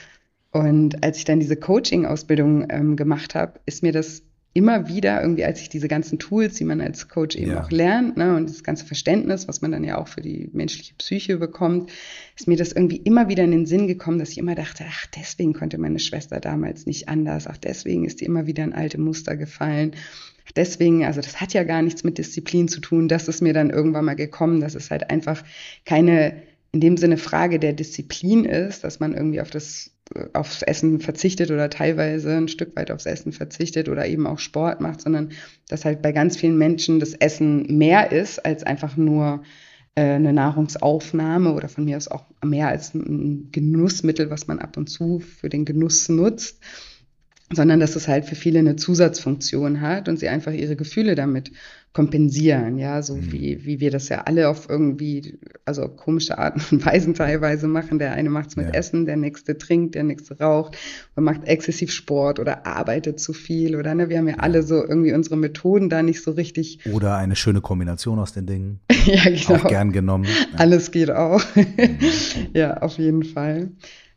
[0.58, 4.22] Und als ich dann diese Coaching-Ausbildung ähm, gemacht habe, ist mir das
[4.54, 7.62] immer wieder irgendwie, als ich diese ganzen Tools, die man als Coach eben ja.
[7.62, 10.94] auch lernt, ne, und das ganze Verständnis, was man dann ja auch für die menschliche
[10.94, 11.92] Psyche bekommt,
[12.36, 15.06] ist mir das irgendwie immer wieder in den Sinn gekommen, dass ich immer dachte, ach,
[15.16, 18.98] deswegen konnte meine Schwester damals nicht anders, ach, deswegen ist die immer wieder in alte
[18.98, 19.92] Muster gefallen
[20.56, 23.06] deswegen, also das hat ja gar nichts mit Disziplin zu tun.
[23.06, 25.44] Das ist mir dann irgendwann mal gekommen, dass es halt einfach
[25.84, 29.92] keine in dem Sinne Frage der Disziplin ist, dass man irgendwie auf das
[30.32, 34.80] aufs Essen verzichtet oder teilweise ein Stück weit aufs Essen verzichtet oder eben auch Sport
[34.80, 35.32] macht, sondern
[35.68, 39.42] dass halt bei ganz vielen Menschen das Essen mehr ist als einfach nur
[39.94, 44.76] äh, eine Nahrungsaufnahme oder von mir aus auch mehr als ein Genussmittel, was man ab
[44.76, 46.62] und zu für den Genuss nutzt
[47.50, 51.50] sondern dass es halt für viele eine Zusatzfunktion hat und sie einfach ihre Gefühle damit
[51.92, 53.32] kompensieren, ja, so mhm.
[53.32, 57.98] wie, wie wir das ja alle auf irgendwie, also komische Arten und Weisen teilweise machen.
[57.98, 58.72] Der eine macht es mit ja.
[58.72, 60.76] Essen, der nächste trinkt, der nächste raucht,
[61.16, 64.76] man macht exzessiv Sport oder arbeitet zu viel oder ne, wir haben ja, alle so
[64.76, 66.80] irgendwie unsere Methoden da nicht so richtig.
[66.92, 68.80] Oder eine schöne Kombination aus den Dingen.
[69.06, 69.54] ja, genau.
[69.54, 70.24] Auch gern genommen.
[70.24, 70.58] Ja.
[70.58, 71.42] Alles geht auch.
[71.56, 71.98] Mhm.
[72.52, 73.70] ja, auf jeden Fall.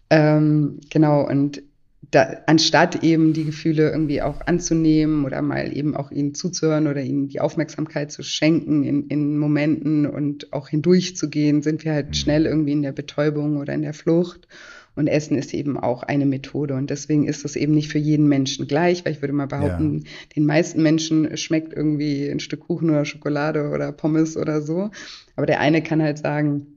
[0.10, 1.64] Ähm, genau, und
[2.12, 7.02] da, anstatt eben die Gefühle irgendwie auch anzunehmen oder mal eben auch ihnen zuzuhören oder
[7.02, 12.14] ihnen die Aufmerksamkeit zu schenken in, in Momenten und auch hindurchzugehen, sind wir halt mhm.
[12.14, 14.48] schnell irgendwie in der Betäubung oder in der Flucht.
[14.94, 16.76] Und Essen ist eben auch eine Methode.
[16.76, 20.00] Und deswegen ist es eben nicht für jeden Menschen gleich, weil ich würde mal behaupten,
[20.00, 20.10] ja.
[20.36, 24.92] den meisten Menschen schmeckt irgendwie ein Stück Kuchen oder Schokolade oder Pommes oder so.
[25.38, 26.68] Aber der eine kann halt sagen,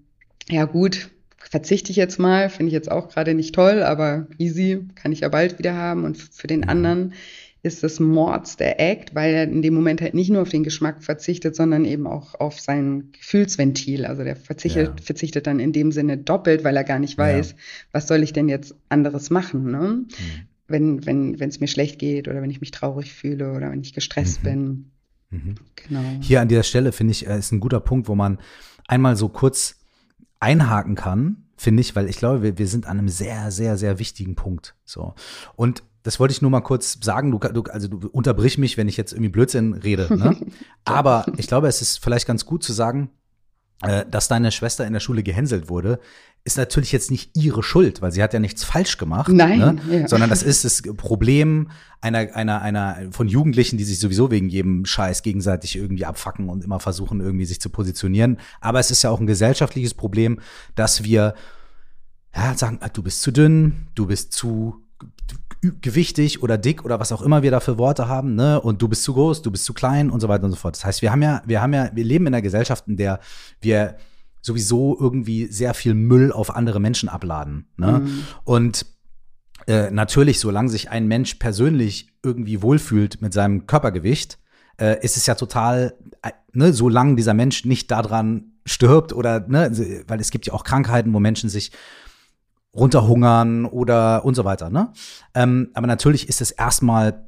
[0.48, 1.10] ja gut,
[1.54, 5.20] verzichte ich jetzt mal, finde ich jetzt auch gerade nicht toll, aber easy, kann ich
[5.20, 6.02] ja bald wieder haben.
[6.02, 6.68] Und für den mhm.
[6.68, 7.12] anderen
[7.62, 10.64] ist das Mords der Act, weil er in dem Moment halt nicht nur auf den
[10.64, 14.04] Geschmack verzichtet, sondern eben auch auf sein Gefühlsventil.
[14.04, 15.04] Also der verzichtet, ja.
[15.04, 17.56] verzichtet dann in dem Sinne doppelt, weil er gar nicht weiß, ja.
[17.92, 19.78] was soll ich denn jetzt anderes machen, ne?
[19.78, 20.06] Mhm.
[20.66, 23.80] Wenn, wenn, wenn es mir schlecht geht oder wenn ich mich traurig fühle oder wenn
[23.80, 24.48] ich gestresst mhm.
[24.48, 24.90] bin.
[25.30, 25.54] Mhm.
[25.76, 26.02] Genau.
[26.20, 28.38] Hier an dieser Stelle finde ich, äh, ist ein guter Punkt, wo man
[28.88, 29.78] einmal so kurz
[30.40, 33.98] einhaken kann, finde ich, weil ich glaube, wir, wir sind an einem sehr, sehr, sehr
[33.98, 34.76] wichtigen Punkt.
[34.84, 35.14] So.
[35.56, 37.32] Und das wollte ich nur mal kurz sagen.
[37.32, 40.14] Du, du, also du unterbrich mich, wenn ich jetzt irgendwie Blödsinn rede.
[40.16, 40.36] Ne?
[40.84, 43.10] Aber ich glaube, es ist vielleicht ganz gut zu sagen,
[43.82, 45.98] äh, dass deine Schwester in der Schule gehänselt wurde,
[46.46, 50.00] ist natürlich jetzt nicht ihre Schuld, weil sie hat ja nichts falsch gemacht, Nein, ne?
[50.00, 50.08] ja.
[50.08, 51.70] sondern das ist das Problem
[52.02, 56.62] einer, einer, einer von Jugendlichen, die sich sowieso wegen jedem Scheiß gegenseitig irgendwie abfacken und
[56.62, 58.38] immer versuchen, irgendwie sich zu positionieren.
[58.60, 60.38] Aber es ist ja auch ein gesellschaftliches Problem,
[60.74, 61.34] dass wir
[62.36, 64.82] ja, sagen, ah, du bist zu dünn, du bist zu
[65.80, 68.60] gewichtig oder dick oder was auch immer wir da für Worte haben, ne?
[68.60, 70.76] Und du bist zu groß, du bist zu klein und so weiter und so fort.
[70.76, 73.20] Das heißt, wir haben ja, wir haben ja, wir leben in einer Gesellschaft, in der
[73.62, 73.96] wir
[74.44, 77.66] sowieso irgendwie sehr viel Müll auf andere Menschen abladen.
[77.78, 78.00] Ne?
[78.00, 78.24] Mhm.
[78.44, 78.86] Und
[79.66, 84.38] äh, natürlich, solange sich ein Mensch persönlich irgendwie wohlfühlt mit seinem Körpergewicht,
[84.78, 90.04] äh, ist es ja total, äh, ne, solange dieser Mensch nicht daran stirbt oder, ne,
[90.06, 91.72] weil es gibt ja auch Krankheiten, wo Menschen sich
[92.74, 94.92] runterhungern oder und so weiter, ne?
[95.32, 97.24] Ähm, aber natürlich ist es erstmal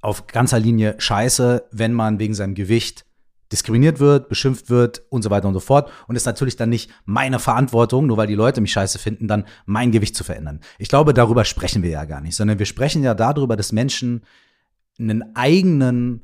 [0.00, 3.05] auf ganzer Linie scheiße, wenn man wegen seinem Gewicht
[3.52, 5.90] diskriminiert wird, beschimpft wird und so weiter und so fort.
[6.08, 9.44] Und ist natürlich dann nicht meine Verantwortung, nur weil die Leute mich scheiße finden, dann
[9.66, 10.60] mein Gewicht zu verändern.
[10.78, 14.22] Ich glaube, darüber sprechen wir ja gar nicht, sondern wir sprechen ja darüber, dass Menschen
[14.98, 16.22] einen eigenen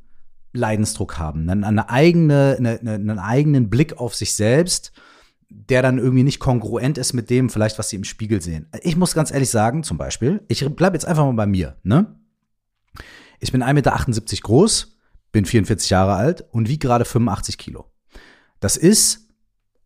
[0.52, 4.92] Leidensdruck haben, einen, eine eigene, eine, einen eigenen Blick auf sich selbst,
[5.48, 8.68] der dann irgendwie nicht kongruent ist mit dem, vielleicht, was sie im Spiegel sehen.
[8.82, 12.16] Ich muss ganz ehrlich sagen, zum Beispiel, ich bleibe jetzt einfach mal bei mir, ne?
[13.40, 14.91] Ich bin 1,78 Meter groß,
[15.32, 17.86] bin 44 Jahre alt und wiege gerade 85 Kilo.
[18.60, 19.28] Das ist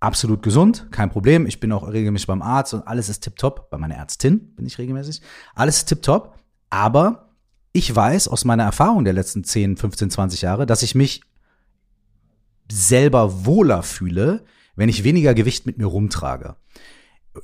[0.01, 1.47] absolut gesund, kein Problem.
[1.47, 3.71] Ich bin auch regelmäßig beim Arzt und alles ist tipptopp.
[3.71, 5.23] Bei meiner Ärztin bin ich regelmäßig.
[5.55, 6.35] Alles ist tipptopp.
[6.69, 7.35] Aber
[7.73, 11.23] ich weiß aus meiner Erfahrung der letzten 10, 15, 20 Jahre, dass ich mich
[12.71, 16.57] selber wohler fühle, wenn ich weniger Gewicht mit mir rumtrage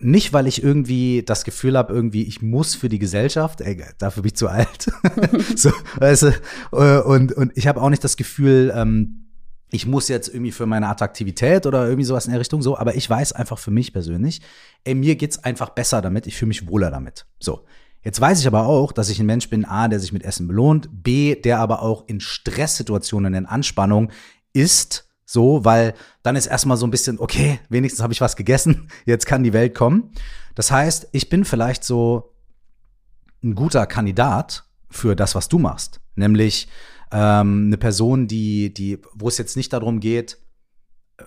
[0.01, 4.23] nicht, weil ich irgendwie das Gefühl habe, irgendwie, ich muss für die Gesellschaft, ey, dafür
[4.23, 4.91] bin ich zu alt.
[5.57, 6.29] so, weißt du,
[6.73, 9.23] äh, und, und ich habe auch nicht das Gefühl, ähm,
[9.71, 12.95] ich muss jetzt irgendwie für meine Attraktivität oder irgendwie sowas in der Richtung so, aber
[12.95, 14.43] ich weiß einfach für mich persönlich,
[14.85, 17.27] ey, mir geht's einfach besser damit, ich fühle mich wohler damit.
[17.41, 17.65] So.
[18.05, 20.49] Jetzt weiß ich aber auch, dass ich ein Mensch bin, A, der sich mit Essen
[20.49, 24.11] belohnt, B, der aber auch in Stresssituationen, in Anspannung
[24.53, 28.89] ist, so, weil dann ist erstmal so ein bisschen, okay, wenigstens habe ich was gegessen,
[29.07, 30.13] jetzt kann die Welt kommen.
[30.55, 32.35] Das heißt, ich bin vielleicht so
[33.43, 36.01] ein guter Kandidat für das, was du machst.
[36.15, 36.69] Nämlich
[37.11, 40.39] ähm, eine Person, die, die, wo es jetzt nicht darum geht,
[41.17, 41.25] äh,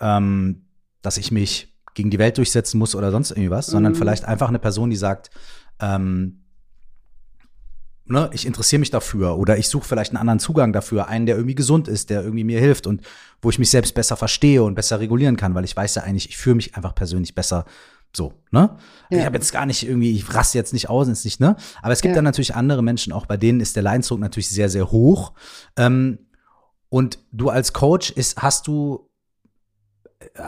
[0.00, 0.66] ähm,
[1.00, 3.72] dass ich mich gegen die Welt durchsetzen muss oder sonst irgendwas, mhm.
[3.72, 5.30] sondern vielleicht einfach eine Person, die sagt,
[5.80, 6.43] ähm,
[8.06, 11.36] ne, ich interessiere mich dafür oder ich suche vielleicht einen anderen Zugang dafür, einen, der
[11.36, 13.02] irgendwie gesund ist, der irgendwie mir hilft und
[13.40, 16.28] wo ich mich selbst besser verstehe und besser regulieren kann, weil ich weiß ja eigentlich,
[16.28, 17.64] ich fühle mich einfach persönlich besser
[18.16, 18.76] so, ne?
[19.10, 19.18] Ja.
[19.18, 21.56] Ich habe jetzt gar nicht irgendwie, ich raste jetzt nicht aus, ist nicht, ne?
[21.82, 22.16] Aber es gibt ja.
[22.16, 25.32] dann natürlich andere Menschen, auch bei denen ist der Leidensdruck natürlich sehr, sehr hoch.
[25.76, 26.18] Ähm,
[26.88, 29.10] und du als Coach ist, hast du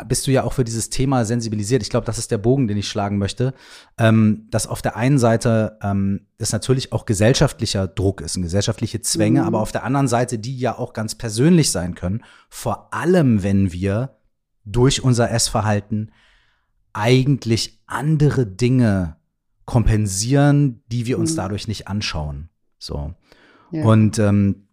[0.06, 1.82] bist du ja auch für dieses Thema sensibilisiert.
[1.82, 3.54] Ich glaube, das ist der Bogen, den ich schlagen möchte.
[3.98, 9.00] Ähm, dass auf der einen Seite ähm, das natürlich auch gesellschaftlicher Druck ist, und gesellschaftliche
[9.00, 9.46] Zwänge, mhm.
[9.46, 12.24] aber auf der anderen Seite, die ja auch ganz persönlich sein können.
[12.48, 14.16] Vor allem, wenn wir
[14.64, 16.12] durch unser Essverhalten
[16.92, 19.16] eigentlich andere Dinge
[19.64, 21.36] kompensieren, die wir uns mhm.
[21.36, 22.48] dadurch nicht anschauen.
[22.78, 23.14] So.
[23.70, 23.84] Ja.
[23.84, 24.66] Und ähm,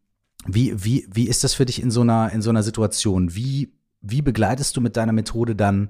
[0.46, 3.36] wie, wie, wie ist das für dich in so einer, in so einer Situation?
[3.36, 5.90] Wie wie begleitest du mit deiner Methode dann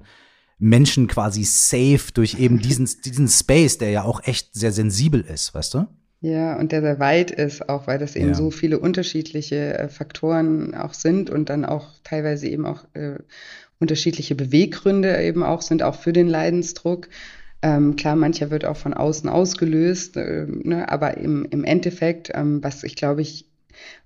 [0.58, 5.54] Menschen quasi safe durch eben diesen, diesen Space, der ja auch echt sehr sensibel ist,
[5.54, 5.86] weißt du?
[6.20, 8.34] Ja, und der sehr weit ist, auch weil das eben ja.
[8.34, 13.18] so viele unterschiedliche äh, Faktoren auch sind und dann auch teilweise eben auch äh,
[13.78, 17.08] unterschiedliche Beweggründe eben auch sind, auch für den Leidensdruck.
[17.60, 22.64] Ähm, klar, mancher wird auch von außen ausgelöst, äh, ne, aber im, im Endeffekt, ähm,
[22.64, 23.50] was ich glaube ich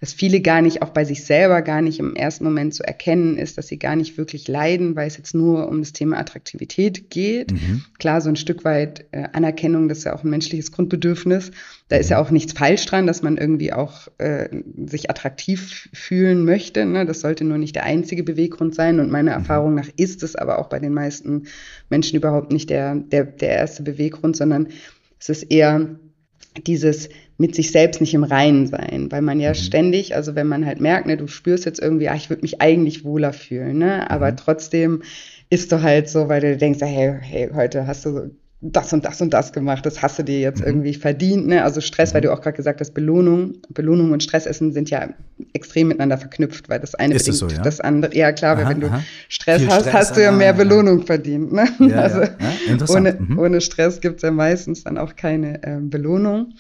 [0.00, 3.36] was viele gar nicht, auch bei sich selber gar nicht im ersten Moment zu erkennen
[3.36, 7.10] ist, dass sie gar nicht wirklich leiden, weil es jetzt nur um das Thema Attraktivität
[7.10, 7.52] geht.
[7.52, 7.84] Mhm.
[7.98, 11.50] Klar, so ein Stück weit äh, Anerkennung, das ist ja auch ein menschliches Grundbedürfnis.
[11.88, 12.26] Da ist ja mhm.
[12.26, 14.48] auch nichts falsch dran, dass man irgendwie auch äh,
[14.86, 16.84] sich attraktiv fühlen möchte.
[16.84, 17.06] Ne?
[17.06, 19.00] Das sollte nur nicht der einzige Beweggrund sein.
[19.00, 19.38] Und meiner mhm.
[19.38, 21.44] Erfahrung nach ist es aber auch bei den meisten
[21.90, 24.68] Menschen überhaupt nicht der, der, der erste Beweggrund, sondern
[25.18, 25.98] es ist eher
[26.66, 29.54] dieses mit sich selbst nicht im Reinen sein, weil man ja mhm.
[29.54, 32.60] ständig, also wenn man halt merkt, ne, du spürst jetzt irgendwie, ah, ich würde mich
[32.60, 34.36] eigentlich wohler fühlen, ne, aber mhm.
[34.36, 35.02] trotzdem
[35.48, 39.20] ist du halt so, weil du denkst, hey, hey, heute hast du das und das
[39.20, 40.66] und das gemacht, das hast du dir jetzt mhm.
[40.66, 41.62] irgendwie verdient, ne?
[41.62, 42.26] Also Stress, weil mhm.
[42.26, 45.10] du auch gerade gesagt hast, Belohnung, Belohnung und Stressessen sind ja
[45.52, 47.62] extrem miteinander verknüpft, weil das eine ist bedingt das, so, ja?
[47.62, 48.16] das andere.
[48.16, 48.90] Ja klar, aha, wenn du
[49.28, 51.06] Stress Viel hast, Stress, hast du ja mehr aha, Belohnung aha.
[51.06, 51.52] verdient.
[51.52, 51.68] Ne?
[51.78, 52.88] Ja, also ja.
[52.88, 53.38] ohne, mhm.
[53.38, 56.54] ohne Stress gibt's ja meistens dann auch keine äh, Belohnung.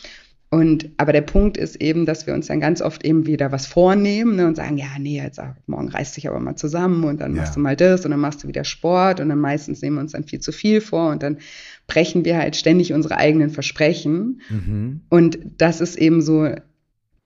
[0.50, 3.66] Und aber der Punkt ist eben, dass wir uns dann ganz oft eben wieder was
[3.66, 7.34] vornehmen ne, und sagen, ja, nee, jetzt morgen reißt dich aber mal zusammen und dann
[7.34, 7.42] ja.
[7.42, 10.00] machst du mal das und dann machst du wieder Sport und dann meistens nehmen wir
[10.00, 11.38] uns dann viel zu viel vor und dann
[11.86, 14.40] brechen wir halt ständig unsere eigenen Versprechen.
[14.48, 15.00] Mhm.
[15.10, 16.48] Und das ist eben so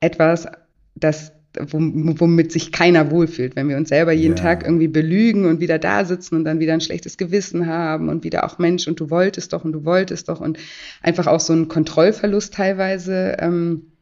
[0.00, 0.48] etwas,
[0.96, 4.42] das womit sich keiner wohlfühlt, wenn wir uns selber jeden ja.
[4.42, 8.24] Tag irgendwie belügen und wieder da sitzen und dann wieder ein schlechtes Gewissen haben und
[8.24, 10.58] wieder auch Mensch und du wolltest doch und du wolltest doch und
[11.02, 13.92] einfach auch so ein Kontrollverlust teilweise ähm,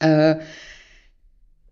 [0.00, 0.36] äh,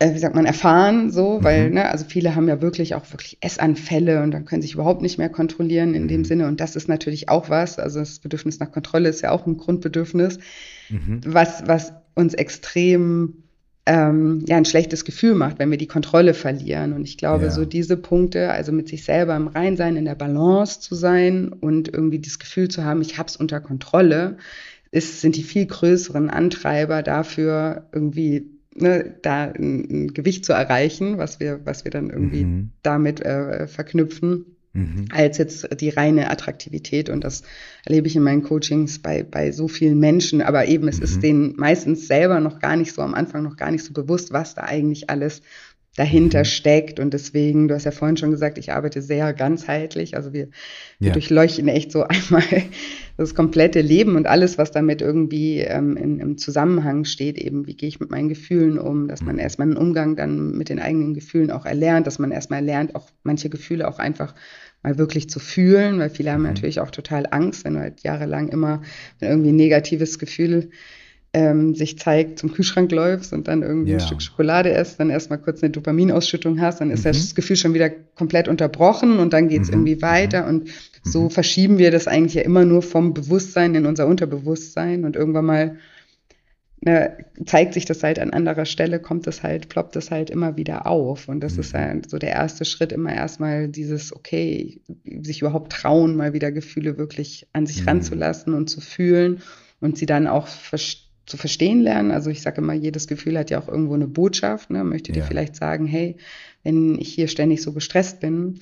[0.00, 1.74] äh, wie sagt man, erfahren, so, weil, mhm.
[1.74, 5.18] ne, also viele haben ja wirklich auch wirklich Essanfälle und dann können sich überhaupt nicht
[5.18, 6.08] mehr kontrollieren in mhm.
[6.08, 6.48] dem Sinne.
[6.48, 7.78] Und das ist natürlich auch was.
[7.78, 10.38] Also das Bedürfnis nach Kontrolle ist ja auch ein Grundbedürfnis,
[10.88, 11.20] mhm.
[11.26, 13.42] was, was uns extrem
[13.86, 16.92] ähm, ja ein schlechtes Gefühl macht, wenn wir die Kontrolle verlieren.
[16.92, 17.50] Und ich glaube, ja.
[17.50, 21.92] so diese Punkte, also mit sich selber im Reinsein, in der Balance zu sein und
[21.92, 24.36] irgendwie das Gefühl zu haben, ich habe es unter Kontrolle,
[24.90, 31.18] ist, sind die viel größeren Antreiber dafür, irgendwie ne, da ein, ein, Gewicht zu erreichen,
[31.18, 32.70] was wir, was wir dann irgendwie mhm.
[32.82, 34.56] damit äh, verknüpfen.
[34.72, 35.06] Mhm.
[35.10, 37.10] als jetzt die reine Attraktivität.
[37.10, 37.42] Und das
[37.84, 40.42] erlebe ich in meinen Coachings bei, bei so vielen Menschen.
[40.42, 41.04] Aber eben, es mhm.
[41.04, 44.32] ist denen meistens selber noch gar nicht so am Anfang noch gar nicht so bewusst,
[44.32, 45.42] was da eigentlich alles
[45.96, 46.44] dahinter mhm.
[46.44, 47.00] steckt.
[47.00, 50.16] Und deswegen, du hast ja vorhin schon gesagt, ich arbeite sehr ganzheitlich.
[50.16, 50.48] Also wir,
[50.98, 51.12] wir ja.
[51.12, 52.44] durchleuchten echt so einmal
[53.16, 57.76] das komplette Leben und alles, was damit irgendwie ähm, in, im Zusammenhang steht, eben, wie
[57.76, 59.40] gehe ich mit meinen Gefühlen um, dass man mhm.
[59.40, 63.08] erstmal einen Umgang dann mit den eigenen Gefühlen auch erlernt, dass man erstmal lernt, auch
[63.24, 64.34] manche Gefühle auch einfach
[64.82, 66.48] mal wirklich zu fühlen, weil viele haben mhm.
[66.48, 68.82] natürlich auch total Angst, wenn du halt jahrelang immer,
[69.18, 70.70] wenn irgendwie ein negatives Gefühl
[71.32, 74.00] ähm, sich zeigt, zum Kühlschrank läufst und dann irgendwie yeah.
[74.00, 77.08] ein Stück Schokolade isst, dann erstmal kurz eine Dopaminausschüttung hast, dann ist mhm.
[77.08, 79.74] das Gefühl schon wieder komplett unterbrochen und dann geht's mhm.
[79.74, 80.02] irgendwie mhm.
[80.02, 80.48] weiter.
[80.48, 80.70] Und
[81.04, 81.30] so mhm.
[81.30, 85.76] verschieben wir das eigentlich ja immer nur vom Bewusstsein in unser Unterbewusstsein und irgendwann mal
[86.80, 87.16] ne,
[87.46, 90.88] zeigt sich das halt an anderer Stelle, kommt das halt, ploppt das halt immer wieder
[90.88, 91.28] auf.
[91.28, 91.78] Und das ist mhm.
[91.78, 94.80] halt so der erste Schritt, immer erstmal dieses, okay,
[95.22, 99.42] sich überhaupt trauen, mal wieder Gefühle wirklich an sich ranzulassen und zu fühlen
[99.78, 102.10] und sie dann auch verstehen zu verstehen lernen.
[102.10, 104.70] Also ich sage immer, jedes Gefühl hat ja auch irgendwo eine Botschaft.
[104.70, 104.84] Ne?
[104.84, 105.20] Möchte ja.
[105.20, 106.16] dir vielleicht sagen, hey,
[106.64, 108.58] wenn ich hier ständig so gestresst bin,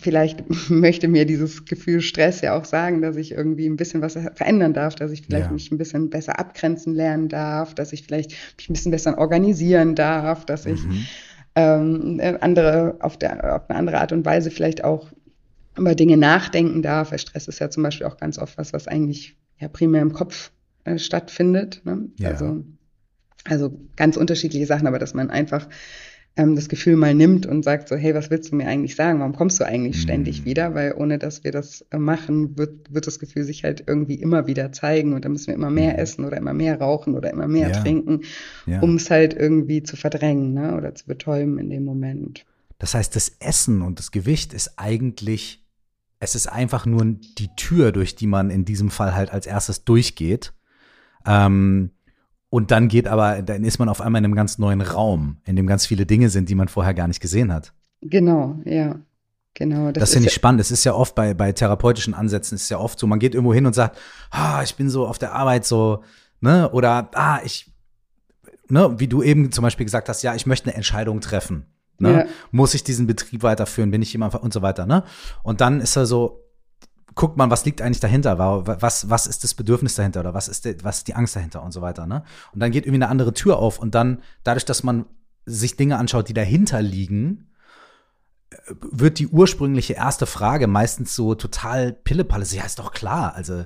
[0.00, 4.18] vielleicht möchte mir dieses Gefühl Stress ja auch sagen, dass ich irgendwie ein bisschen was
[4.34, 5.52] verändern darf, dass ich vielleicht ja.
[5.52, 9.94] mich ein bisschen besser abgrenzen lernen darf, dass ich vielleicht mich ein bisschen besser organisieren
[9.94, 11.06] darf, dass ich mhm.
[11.54, 15.10] ähm, andere auf, der, auf eine andere Art und Weise vielleicht auch
[15.78, 17.12] über Dinge nachdenken darf.
[17.12, 20.12] Weil Stress ist ja zum Beispiel auch ganz oft was, was eigentlich ja primär im
[20.12, 20.52] Kopf
[20.84, 21.82] äh, stattfindet.
[21.84, 22.08] Ne?
[22.18, 22.30] Ja.
[22.30, 22.64] Also,
[23.44, 25.68] also ganz unterschiedliche Sachen, aber dass man einfach
[26.36, 29.18] ähm, das Gefühl mal nimmt und sagt so, hey, was willst du mir eigentlich sagen?
[29.18, 30.00] Warum kommst du eigentlich mhm.
[30.00, 30.74] ständig wieder?
[30.74, 34.46] Weil ohne dass wir das äh, machen, wird, wird das Gefühl sich halt irgendwie immer
[34.46, 35.98] wieder zeigen und dann müssen wir immer mehr mhm.
[35.98, 37.80] essen oder immer mehr rauchen oder immer mehr ja.
[37.80, 38.22] trinken,
[38.66, 38.80] ja.
[38.80, 40.76] um es halt irgendwie zu verdrängen ne?
[40.76, 42.44] oder zu betäuben in dem Moment.
[42.78, 45.62] Das heißt, das Essen und das Gewicht ist eigentlich,
[46.20, 49.84] es ist einfach nur die Tür, durch die man in diesem Fall halt als erstes
[49.84, 50.54] durchgeht.
[51.26, 51.90] Ähm,
[52.48, 55.56] und dann geht aber, dann ist man auf einmal in einem ganz neuen Raum, in
[55.56, 57.72] dem ganz viele Dinge sind, die man vorher gar nicht gesehen hat.
[58.02, 58.96] Genau, ja.
[59.54, 60.60] Genau, das, das finde ich ja spannend.
[60.60, 63.52] Es ist ja oft bei, bei therapeutischen Ansätzen, ist ja oft so, man geht irgendwo
[63.52, 63.98] hin und sagt,
[64.30, 66.02] ah, ich bin so auf der Arbeit so,
[66.40, 67.70] ne, oder ah, ich,
[68.68, 71.66] ne, wie du eben zum Beispiel gesagt hast, ja, ich möchte eine Entscheidung treffen.
[71.98, 72.12] Ne?
[72.12, 72.24] Ja.
[72.50, 73.90] Muss ich diesen Betrieb weiterführen?
[73.90, 75.04] Bin ich jemand und so weiter, ne?
[75.42, 76.39] Und dann ist er so,
[77.14, 80.64] guckt man, was liegt eigentlich dahinter, was, was ist das Bedürfnis dahinter oder was ist,
[80.64, 82.06] die, was ist die Angst dahinter und so weiter.
[82.06, 82.22] Ne?
[82.52, 85.06] Und dann geht irgendwie eine andere Tür auf und dann, dadurch, dass man
[85.46, 87.50] sich Dinge anschaut, die dahinter liegen,
[88.80, 92.44] wird die ursprüngliche erste Frage meistens so total Pillepalle.
[92.44, 93.34] Ja, ist doch klar.
[93.34, 93.64] Also,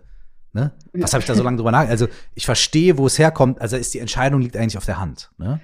[0.53, 0.73] ne?
[0.93, 2.03] Was habe ich da so lange drüber nachgedacht?
[2.03, 3.61] Also, ich verstehe, wo es herkommt.
[3.61, 5.31] Also, ist die Entscheidung liegt eigentlich auf der Hand.
[5.39, 5.61] Ne?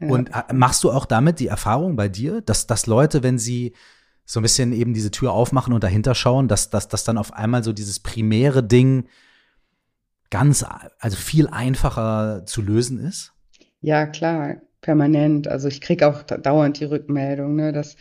[0.00, 0.08] Ja.
[0.08, 3.74] Und äh, machst du auch damit die Erfahrung bei dir, dass, dass Leute, wenn sie
[4.30, 7.32] so ein bisschen eben diese Tür aufmachen und dahinter schauen, dass, dass, dass dann auf
[7.32, 9.08] einmal so dieses primäre Ding
[10.28, 10.66] ganz,
[10.98, 13.32] also viel einfacher zu lösen ist?
[13.80, 15.48] Ja, klar, permanent.
[15.48, 17.96] Also ich kriege auch dauernd die Rückmeldung, ne, dass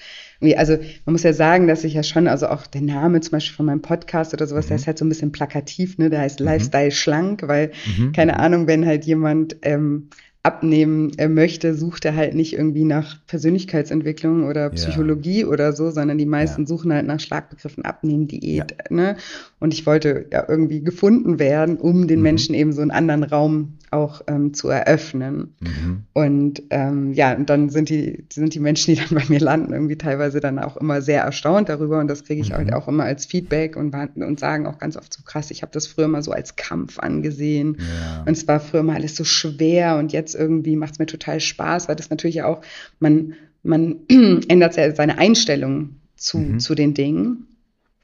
[0.57, 3.55] also man muss ja sagen, dass ich ja schon, also auch der Name zum Beispiel
[3.55, 4.69] von meinem Podcast oder sowas, mhm.
[4.69, 6.45] der ist halt so ein bisschen plakativ, ne, der heißt mhm.
[6.47, 8.11] Lifestyle schlank, weil, mhm.
[8.11, 10.09] keine Ahnung, wenn halt jemand ähm,
[10.47, 15.47] abnehmen möchte, sucht er halt nicht irgendwie nach Persönlichkeitsentwicklung oder Psychologie ja.
[15.47, 16.67] oder so, sondern die meisten ja.
[16.67, 18.73] suchen halt nach Schlagbegriffen Abnehmen, Diät.
[18.89, 19.17] Ne?
[19.59, 22.23] Und ich wollte ja irgendwie gefunden werden, um den mhm.
[22.23, 25.55] Menschen eben so einen anderen Raum auch ähm, zu eröffnen.
[25.59, 26.03] Mhm.
[26.13, 29.73] Und ähm, ja, und dann sind die, sind die Menschen, die dann bei mir landen,
[29.73, 31.99] irgendwie teilweise dann auch immer sehr erstaunt darüber.
[31.99, 32.55] Und das kriege ich mhm.
[32.55, 35.71] halt auch immer als Feedback und, und sagen auch ganz oft so krass, ich habe
[35.71, 37.77] das früher mal so als Kampf angesehen.
[37.79, 38.23] Ja.
[38.27, 41.39] Und es war früher mal alles so schwer und jetzt irgendwie macht es mir total
[41.39, 42.61] Spaß, weil das natürlich auch,
[42.99, 43.95] man, man
[44.47, 46.59] ändert ja seine Einstellung zu, mhm.
[46.59, 47.46] zu den Dingen.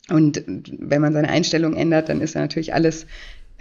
[0.10, 0.44] Und
[0.80, 3.06] wenn man seine Einstellung ändert, dann ist ja natürlich alles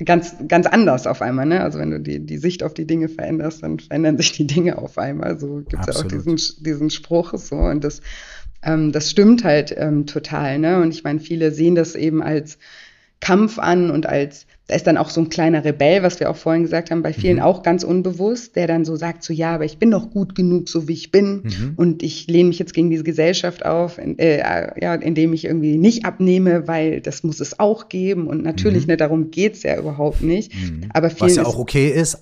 [0.04, 1.46] ganz, ganz anders auf einmal.
[1.46, 1.60] Ne?
[1.60, 4.78] Also wenn du die, die Sicht auf die Dinge veränderst, dann verändern sich die Dinge
[4.78, 5.38] auf einmal.
[5.38, 7.56] So gibt es ja auch diesen, diesen Spruch so.
[7.56, 8.00] Und das,
[8.62, 10.58] ähm, das stimmt halt ähm, total.
[10.58, 10.80] Ne?
[10.80, 12.58] Und ich meine, viele sehen das eben als
[13.22, 16.36] Kampf an und als, da ist dann auch so ein kleiner Rebell, was wir auch
[16.36, 17.42] vorhin gesagt haben, bei vielen mhm.
[17.42, 20.68] auch ganz unbewusst, der dann so sagt, so ja, aber ich bin doch gut genug,
[20.68, 21.72] so wie ich bin mhm.
[21.76, 25.78] und ich lehne mich jetzt gegen diese Gesellschaft auf, in, äh, ja, indem ich irgendwie
[25.78, 28.92] nicht abnehme, weil das muss es auch geben und natürlich, mhm.
[28.92, 30.52] ne, darum geht's ja überhaupt nicht.
[30.52, 30.88] Mhm.
[30.92, 32.18] Aber vielen was ja auch okay ist,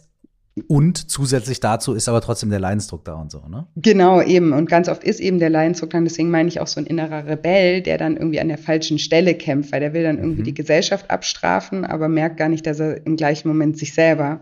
[0.67, 3.67] und zusätzlich dazu ist aber trotzdem der Leidensdruck da und so, ne?
[3.77, 4.53] Genau, eben.
[4.53, 7.27] Und ganz oft ist eben der Leidensdruck dann, deswegen meine ich auch so ein innerer
[7.27, 10.47] Rebell, der dann irgendwie an der falschen Stelle kämpft, weil der will dann irgendwie mhm.
[10.47, 14.41] die Gesellschaft abstrafen, aber merkt gar nicht, dass er im gleichen Moment sich selber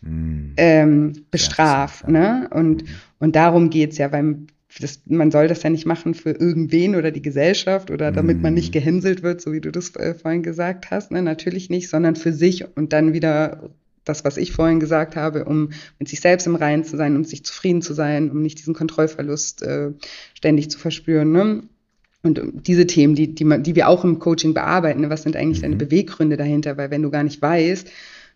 [0.00, 0.52] mm.
[0.56, 2.04] ähm, bestraft.
[2.04, 2.50] Ja, ne?
[2.52, 2.88] Und, mhm.
[3.18, 4.38] und darum geht's ja, weil
[4.80, 8.54] das, man soll das ja nicht machen für irgendwen oder die Gesellschaft oder damit man
[8.54, 8.78] nicht mhm.
[8.78, 11.10] gehänselt wird, so wie du das äh, vorhin gesagt hast.
[11.10, 11.22] Ne?
[11.22, 13.70] Natürlich nicht, sondern für sich und dann wieder
[14.10, 17.24] das, was ich vorhin gesagt habe, um mit sich selbst im Reinen zu sein, um
[17.24, 19.92] sich zufrieden zu sein, um nicht diesen Kontrollverlust äh,
[20.34, 21.32] ständig zu verspüren.
[21.32, 21.62] Ne?
[22.22, 25.10] Und diese Themen, die, die, man, die wir auch im Coaching bearbeiten, ne?
[25.10, 25.62] was sind eigentlich mhm.
[25.62, 26.76] deine Beweggründe dahinter?
[26.76, 27.88] Weil wenn du gar nicht weißt,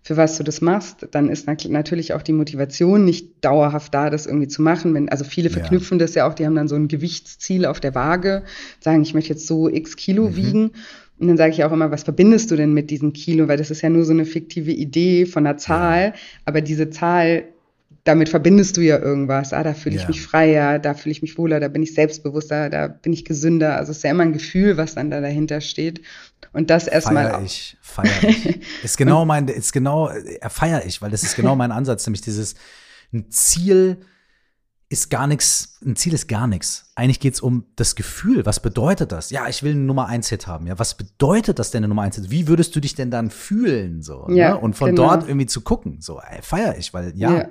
[0.05, 4.27] für was du das machst, dann ist natürlich auch die Motivation nicht dauerhaft da, das
[4.27, 4.93] irgendwie zu machen.
[4.93, 6.05] Wenn, also viele verknüpfen ja.
[6.05, 8.43] das ja auch, die haben dann so ein Gewichtsziel auf der Waage,
[8.81, 10.37] sagen, ich möchte jetzt so x Kilo mhm.
[10.37, 10.71] wiegen.
[11.19, 13.47] Und dann sage ich auch immer, was verbindest du denn mit diesem Kilo?
[13.47, 17.45] Weil das ist ja nur so eine fiktive Idee von einer Zahl, aber diese Zahl,
[18.03, 19.53] damit verbindest du ja irgendwas.
[19.53, 20.09] Ah, da fühle ich ja.
[20.09, 23.77] mich freier, da fühle ich mich wohler, da bin ich selbstbewusster, da bin ich gesünder.
[23.77, 26.03] Also es ist ja immer ein Gefühl, was dann da dahinter steht.
[26.53, 27.31] Und das erstmal.
[27.31, 28.61] Feier ich, feier ich.
[28.83, 32.23] ist genau mein, ist genau, äh, feier ich, weil das ist genau mein Ansatz, nämlich
[32.23, 32.57] dieses,
[33.13, 33.99] ein Ziel,
[34.89, 36.93] ist gar nichts, ein Ziel ist gar nichts.
[36.95, 38.47] Eigentlich geht es um das Gefühl.
[38.47, 39.31] Was bedeutet das?
[39.31, 40.67] Ja, ich will eine Nummer 1 Hit haben.
[40.67, 42.31] Ja, was bedeutet das denn eine Nummer 1 Hit?
[42.31, 44.03] Wie würdest du dich denn dann fühlen?
[44.03, 44.59] So, ja, ne?
[44.59, 45.09] Und von genau.
[45.09, 45.99] dort irgendwie zu gucken.
[46.01, 47.39] So, feier ich, weil ja.
[47.39, 47.49] ja.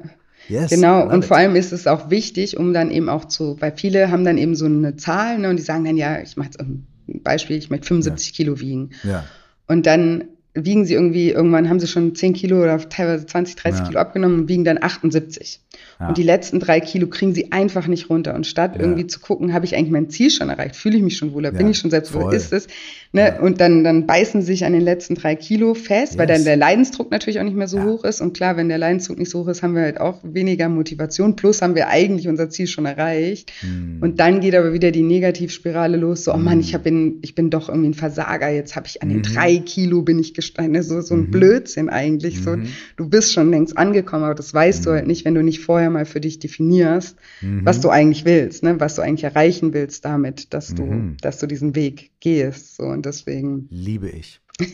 [0.49, 1.25] Yes, genau, und it.
[1.25, 4.38] vor allem ist es auch wichtig, um dann eben auch zu, weil viele haben dann
[4.38, 7.55] eben so eine Zahl, ne, und die sagen dann, ja, ich mache jetzt ein Beispiel,
[7.57, 8.36] ich möchte 75 ja.
[8.36, 8.89] Kilo wiegen.
[9.03, 9.23] Ja.
[9.67, 13.79] Und dann wiegen sie irgendwie, irgendwann haben sie schon 10 Kilo oder teilweise 20, 30
[13.79, 13.88] ja.
[13.88, 15.61] Kilo abgenommen und wiegen dann 78.
[16.03, 16.09] Ja.
[16.09, 18.35] Und die letzten drei Kilo kriegen sie einfach nicht runter.
[18.35, 18.81] Und statt ja.
[18.81, 21.51] irgendwie zu gucken, habe ich eigentlich mein Ziel schon erreicht, fühle ich mich schon wohler,
[21.51, 22.67] bin ich schon selbst, wo ist es?
[23.13, 23.39] Ne?
[23.39, 26.17] Und dann, dann beißen sie sich an den letzten drei Kilo fest, yes.
[26.17, 28.21] weil dann der Leidensdruck natürlich auch nicht mehr so hoch ist.
[28.21, 31.35] Und klar, wenn der Leidensdruck nicht so hoch ist, haben wir halt auch weniger Motivation.
[31.35, 33.51] Plus haben wir eigentlich unser Ziel schon erreicht.
[33.61, 34.01] Mm.
[34.01, 36.23] Und dann geht aber wieder die Negativspirale los.
[36.23, 38.49] So, oh Mann, ich, hab bin, ich bin doch irgendwie ein Versager.
[38.49, 39.23] Jetzt habe ich an den mm.
[39.23, 40.81] drei Kilo bin ich gestanden.
[40.81, 41.31] So, so ein mm.
[41.31, 42.41] Blödsinn eigentlich.
[42.41, 42.67] So, mhm.
[42.97, 44.93] du bist schon längst angekommen, aber das weißt du mhm.
[44.95, 47.65] halt nicht, wenn du nicht vorher mal für dich definierst, mhm.
[47.65, 48.79] was du eigentlich willst, ne?
[48.79, 51.17] was du eigentlich erreichen willst damit, dass du, mhm.
[51.21, 52.75] dass du diesen Weg gehst.
[52.75, 53.67] So, und deswegen.
[53.69, 54.41] Liebe ich.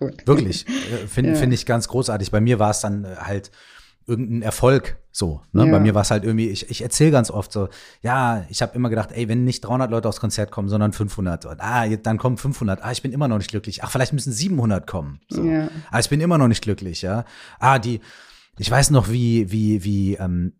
[0.00, 0.12] cool.
[0.26, 0.66] Wirklich.
[0.66, 1.36] Äh, Finde ja.
[1.36, 2.30] find ich ganz großartig.
[2.30, 3.50] Bei mir war es dann äh, halt
[4.06, 5.40] irgendein Erfolg so.
[5.52, 5.66] Ne?
[5.66, 5.72] Ja.
[5.72, 7.68] Bei mir war es halt irgendwie, ich, ich erzähle ganz oft so,
[8.02, 11.46] ja, ich habe immer gedacht, ey, wenn nicht 300 Leute aufs Konzert kommen, sondern 500.
[11.46, 12.82] Und, ah, dann kommen 500.
[12.82, 13.82] Ah, ich bin immer noch nicht glücklich.
[13.82, 15.20] Ach, vielleicht müssen 700 kommen.
[15.28, 15.44] So.
[15.44, 15.68] Ja.
[15.90, 17.24] Ah, ich bin immer noch nicht glücklich, ja.
[17.58, 18.00] Ah, die,
[18.58, 20.52] ich weiß noch, wie, wie, wie, ähm,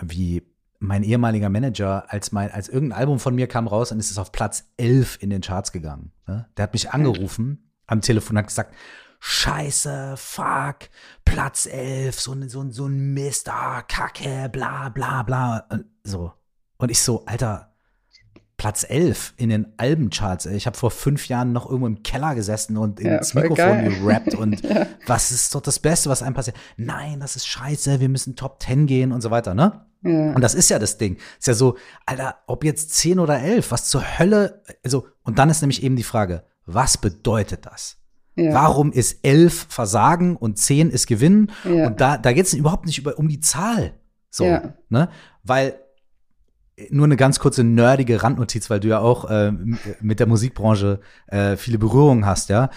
[0.00, 0.42] wie
[0.78, 4.18] mein ehemaliger Manager, als mein, als irgendein Album von mir kam raus, dann ist es
[4.18, 6.12] auf Platz 11 in den Charts gegangen.
[6.26, 6.48] Ne?
[6.56, 8.74] Der hat mich angerufen am Telefon und hat gesagt,
[9.20, 10.90] Scheiße, fuck,
[11.24, 15.68] Platz 11, so, ein so, so ein Mist, ah, Kacke, bla, bla, bla.
[16.02, 16.32] So.
[16.78, 17.71] Und ich so, Alter,
[18.62, 20.46] Platz 11 in den Albencharts.
[20.46, 23.92] Ich habe vor fünf Jahren noch irgendwo im Keller gesessen und ins ja, Mikrofon geil.
[23.98, 24.86] gerappt und ja.
[25.04, 26.56] was ist doch das Beste, was einem passiert?
[26.76, 29.84] Nein, das ist scheiße, wir müssen Top 10 gehen und so weiter, ne?
[30.02, 30.32] Ja.
[30.34, 31.16] Und das ist ja das Ding.
[31.40, 35.50] Ist ja so, Alter, ob jetzt 10 oder 11, was zur Hölle, also, und dann
[35.50, 37.96] ist nämlich eben die Frage, was bedeutet das?
[38.36, 38.54] Ja.
[38.54, 41.50] Warum ist 11 Versagen und 10 ist Gewinnen?
[41.64, 41.88] Ja.
[41.88, 43.94] Und da, da geht es überhaupt nicht über, um die Zahl.
[44.30, 44.44] So,
[44.88, 45.08] ne?
[45.42, 45.80] Weil
[46.90, 49.52] nur eine ganz kurze nerdige Randnotiz, weil du ja auch äh,
[50.00, 52.70] mit der Musikbranche äh, viele Berührungen hast, ja.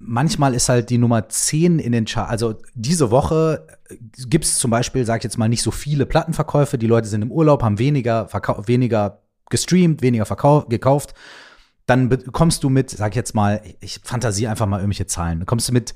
[0.00, 2.30] Manchmal ist halt die Nummer 10 in den Charts.
[2.30, 3.96] Also diese Woche äh,
[4.28, 6.78] gibt es zum Beispiel, sag ich jetzt mal, nicht so viele Plattenverkäufe.
[6.78, 8.28] Die Leute sind im Urlaub, haben weniger,
[8.66, 11.14] weniger gestreamt, weniger gekauft.
[11.86, 15.46] Dann bekommst du mit, sag ich jetzt mal, ich fantasiere einfach mal irgendwelche Zahlen, dann
[15.46, 15.94] kommst du mit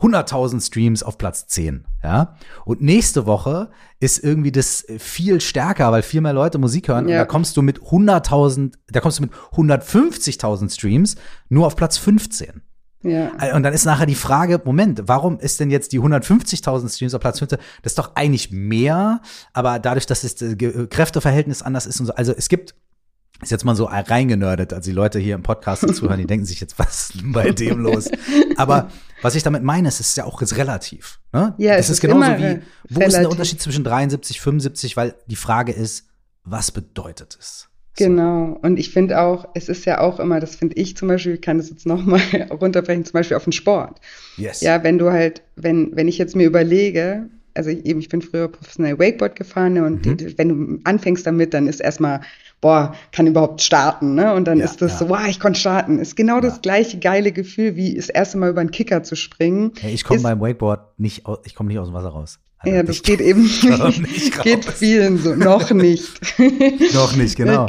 [0.00, 2.36] 100.000 Streams auf Platz 10, ja.
[2.64, 7.08] Und nächste Woche ist irgendwie das viel stärker, weil viel mehr Leute Musik hören.
[7.08, 7.16] Ja.
[7.16, 11.16] Und da kommst du mit 100.000, da kommst du mit 150.000 Streams
[11.48, 12.62] nur auf Platz 15.
[13.02, 13.32] Ja.
[13.40, 17.14] Äh, und dann ist nachher die Frage, Moment, warum ist denn jetzt die 150.000 Streams
[17.14, 17.58] auf Platz 15?
[17.82, 19.20] Das ist doch eigentlich mehr,
[19.52, 20.36] aber dadurch, dass das
[20.90, 22.74] Kräfteverhältnis anders ist und so, also es gibt
[23.40, 26.60] ist jetzt mal so reingenördet, also die Leute hier im Podcast zuhören, die denken sich
[26.60, 28.10] jetzt, was ist bei dem los?
[28.56, 28.90] Aber
[29.22, 31.20] was ich damit meine, ist, es ist ja auch jetzt relativ.
[31.32, 31.54] Ne?
[31.58, 33.06] Ja, es, es ist, ist genauso wie, wo relativ.
[33.06, 34.96] ist der Unterschied zwischen 73, 75?
[34.96, 36.06] Weil die Frage ist,
[36.44, 37.68] was bedeutet es?
[37.98, 38.04] So.
[38.04, 38.58] Genau.
[38.62, 41.42] Und ich finde auch, es ist ja auch immer, das finde ich zum Beispiel, ich
[41.42, 44.00] kann das jetzt nochmal runterbrechen, zum Beispiel auf den Sport.
[44.36, 44.60] Yes.
[44.60, 48.22] Ja, wenn du halt, wenn, wenn ich jetzt mir überlege, also ich, eben, ich bin
[48.22, 50.16] früher professionell Wakeboard gefahren ne, und mhm.
[50.16, 52.20] die, wenn du anfängst damit, dann ist erstmal
[52.60, 54.34] boah, kann überhaupt starten, ne?
[54.34, 54.98] Und dann ja, ist das ja.
[54.98, 55.98] so, wow, ich konnte starten.
[55.98, 56.40] Ist genau ja.
[56.40, 59.72] das gleiche geile Gefühl, wie das erste Mal über einen Kicker zu springen.
[59.80, 62.38] Hey, ich komme beim Wakeboard nicht, ich komme nicht aus dem Wasser raus.
[62.60, 63.42] Alter, ja, das geht eben
[64.00, 66.20] nicht geht vielen so, noch nicht.
[66.94, 67.68] noch nicht, genau.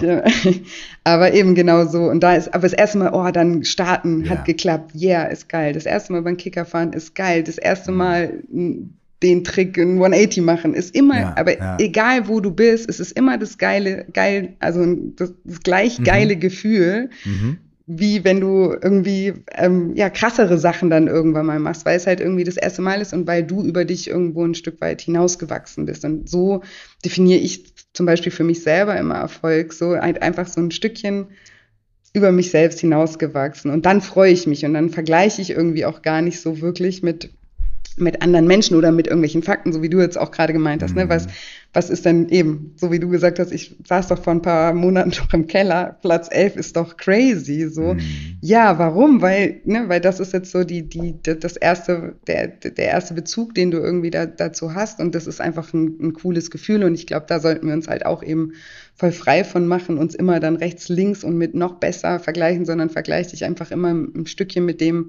[1.04, 2.06] aber eben genau so.
[2.06, 4.96] Und da ist, aber das erste Mal, oh, dann starten, hat geklappt.
[4.96, 5.74] Yeah, ist geil.
[5.74, 7.44] Das erste Mal beim Kicker fahren ist geil.
[7.44, 7.98] Das erste mhm.
[7.98, 8.34] Mal
[9.22, 10.74] den Trick in 180 machen.
[10.74, 11.78] Ist immer, ja, aber ja.
[11.80, 16.04] egal wo du bist, es ist immer das geile, geil, also das, das gleich mhm.
[16.06, 17.58] geile Gefühl, mhm.
[17.86, 22.22] wie wenn du irgendwie ähm, ja krassere Sachen dann irgendwann mal machst, weil es halt
[22.22, 25.86] irgendwie das erste Mal ist und weil du über dich irgendwo ein Stück weit hinausgewachsen
[25.86, 26.06] bist.
[26.06, 26.62] Und so
[27.04, 31.28] definiere ich zum Beispiel für mich selber immer Erfolg, so halt einfach so ein Stückchen
[32.14, 33.70] über mich selbst hinausgewachsen.
[33.70, 37.04] Und dann freue ich mich und dann vergleiche ich irgendwie auch gar nicht so wirklich
[37.04, 37.32] mit
[38.00, 40.96] mit anderen Menschen oder mit irgendwelchen Fakten, so wie du jetzt auch gerade gemeint hast,
[40.96, 41.04] ne?
[41.04, 41.10] mhm.
[41.10, 41.16] ne?
[41.16, 41.28] Was,
[41.72, 44.74] was ist denn eben, so wie du gesagt hast, ich saß doch vor ein paar
[44.74, 47.94] Monaten noch im Keller, Platz 11 ist doch crazy, so.
[47.94, 48.00] Mhm.
[48.42, 49.22] Ja, warum?
[49.22, 53.54] Weil, ne, weil das ist jetzt so die, die, das erste, der, der erste Bezug,
[53.54, 56.96] den du irgendwie da, dazu hast und das ist einfach ein, ein cooles Gefühl und
[56.96, 58.54] ich glaube, da sollten wir uns halt auch eben
[58.96, 62.90] voll frei von machen, uns immer dann rechts, links und mit noch besser vergleichen, sondern
[62.90, 65.08] vergleich dich einfach immer ein Stückchen mit dem,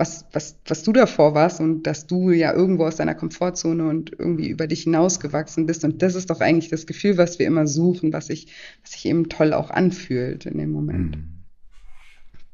[0.00, 4.18] was, was, was du davor warst und dass du ja irgendwo aus deiner Komfortzone und
[4.18, 5.84] irgendwie über dich hinausgewachsen bist.
[5.84, 8.46] Und das ist doch eigentlich das Gefühl, was wir immer suchen, was sich,
[8.82, 11.18] was sich eben toll auch anfühlt in dem Moment.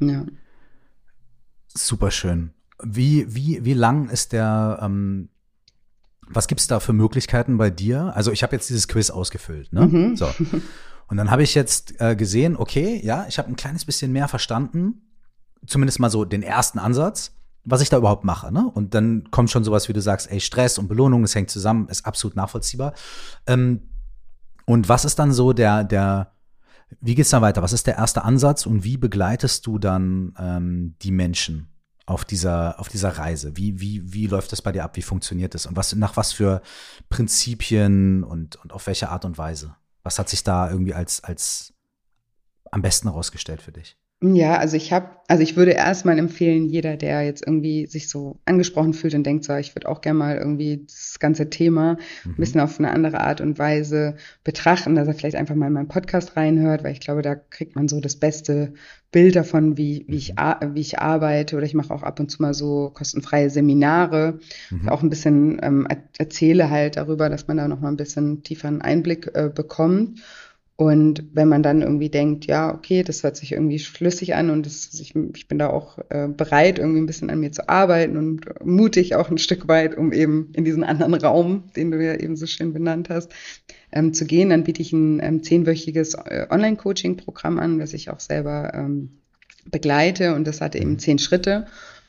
[0.00, 0.08] Mhm.
[0.08, 0.26] Ja.
[1.68, 2.50] Super schön.
[2.82, 5.28] Wie, wie, wie lang ist der, ähm,
[6.26, 8.12] was gibt es da für Möglichkeiten bei dir?
[8.16, 9.86] Also ich habe jetzt dieses Quiz ausgefüllt, ne?
[9.86, 10.16] Mhm.
[10.16, 10.28] So.
[11.06, 14.26] Und dann habe ich jetzt äh, gesehen, okay, ja, ich habe ein kleines bisschen mehr
[14.26, 15.02] verstanden,
[15.64, 17.35] zumindest mal so den ersten Ansatz
[17.66, 18.52] was ich da überhaupt mache.
[18.52, 18.70] Ne?
[18.72, 21.88] Und dann kommt schon sowas, wie du sagst, ey, Stress und Belohnung, das hängt zusammen,
[21.88, 22.94] ist absolut nachvollziehbar.
[23.46, 23.90] Ähm,
[24.64, 26.32] und was ist dann so der, der,
[27.00, 27.62] wie geht's dann weiter?
[27.62, 31.68] Was ist der erste Ansatz und wie begleitest du dann ähm, die Menschen
[32.06, 33.56] auf dieser, auf dieser Reise?
[33.56, 34.96] Wie, wie, wie läuft das bei dir ab?
[34.96, 35.66] Wie funktioniert das?
[35.66, 36.62] Und was, nach was für
[37.08, 39.74] Prinzipien und, und auf welche Art und Weise?
[40.04, 41.74] Was hat sich da irgendwie als, als
[42.70, 43.98] am besten herausgestellt für dich?
[44.22, 48.40] Ja, also ich habe, also ich würde erstmal empfehlen, jeder, der jetzt irgendwie sich so
[48.46, 52.30] angesprochen fühlt und denkt, so, ich würde auch gerne mal irgendwie das ganze Thema mhm.
[52.30, 55.74] ein bisschen auf eine andere Art und Weise betrachten, dass er vielleicht einfach mal in
[55.74, 58.72] meinen Podcast reinhört, weil ich glaube, da kriegt man so das beste
[59.12, 60.74] Bild davon, wie, wie, ich, mhm.
[60.74, 64.38] wie ich arbeite oder ich mache auch ab und zu mal so kostenfreie Seminare,
[64.70, 64.88] mhm.
[64.88, 65.86] auch ein bisschen ähm,
[66.16, 70.20] erzähle halt darüber, dass man da noch mal ein bisschen tieferen Einblick äh, bekommt.
[70.78, 74.66] Und wenn man dann irgendwie denkt, ja, okay, das hört sich irgendwie schlüssig an und
[74.66, 78.18] das, ich, ich bin da auch äh, bereit, irgendwie ein bisschen an mir zu arbeiten
[78.18, 82.14] und mutig auch ein Stück weit, um eben in diesen anderen Raum, den du ja
[82.14, 83.32] eben so schön benannt hast,
[83.90, 88.20] ähm, zu gehen, dann biete ich ein ähm, zehnwöchiges äh, Online-Coaching-Programm an, das ich auch
[88.20, 89.22] selber ähm,
[89.70, 90.98] begleite und das hat eben mhm.
[90.98, 91.66] zehn Schritte.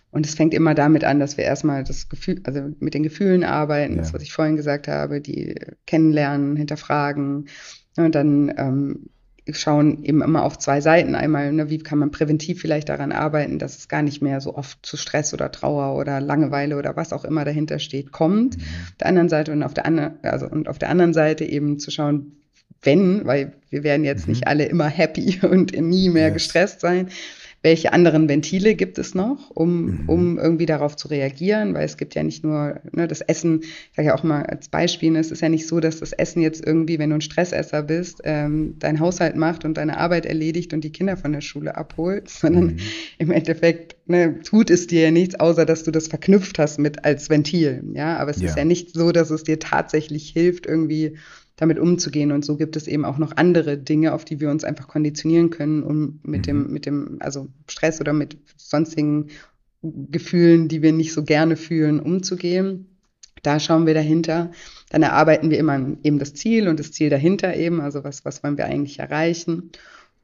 [0.09, 3.43] Und es fängt immer damit an, dass wir erstmal das Gefühl, also mit den Gefühlen
[3.43, 3.99] arbeiten, ja.
[3.99, 5.55] das, was ich vorhin gesagt habe, die
[5.85, 7.47] kennenlernen, hinterfragen,
[8.05, 9.09] und dann ähm,
[9.51, 11.15] schauen eben immer auf zwei Seiten.
[11.15, 14.55] Einmal, ne, wie kann man präventiv vielleicht daran arbeiten, dass es gar nicht mehr so
[14.55, 18.57] oft zu Stress oder Trauer oder Langeweile oder was auch immer dahinter steht, kommt.
[18.57, 18.63] Mhm.
[18.63, 21.79] Auf der anderen Seite und auf der anderen, also und auf der anderen Seite eben
[21.79, 22.33] zu schauen,
[22.81, 24.33] wenn, weil wir werden jetzt mhm.
[24.33, 26.33] nicht alle immer happy und nie mehr yes.
[26.33, 27.09] gestresst sein,
[27.67, 30.09] welche anderen Ventile gibt es noch, um, mhm.
[30.09, 33.91] um irgendwie darauf zu reagieren, weil es gibt ja nicht nur ne, das Essen, ich
[33.93, 36.41] sage ja auch mal als Beispiel, ne, es ist ja nicht so, dass das Essen
[36.41, 40.71] jetzt irgendwie, wenn du ein Stressesser bist, ähm, dein Haushalt macht und deine Arbeit erledigt
[40.71, 42.79] und die Kinder von der Schule abholt, sondern mhm.
[43.17, 47.03] im Endeffekt ne, tut es dir ja nichts, außer dass du das verknüpft hast mit
[47.03, 47.83] als Ventil.
[47.95, 48.47] Ja, aber es ja.
[48.47, 51.17] ist ja nicht so, dass es dir tatsächlich hilft, irgendwie
[51.57, 52.31] damit umzugehen.
[52.31, 55.49] Und so gibt es eben auch noch andere Dinge, auf die wir uns einfach konditionieren
[55.49, 56.43] können, um mit mhm.
[56.43, 59.27] dem, mit dem, also Stress oder mit sonstigen
[59.81, 62.87] Gefühlen, die wir nicht so gerne fühlen, umzugehen.
[63.43, 64.51] Da schauen wir dahinter.
[64.89, 68.43] Dann erarbeiten wir immer eben das Ziel und das Ziel dahinter eben, also was, was
[68.43, 69.71] wollen wir eigentlich erreichen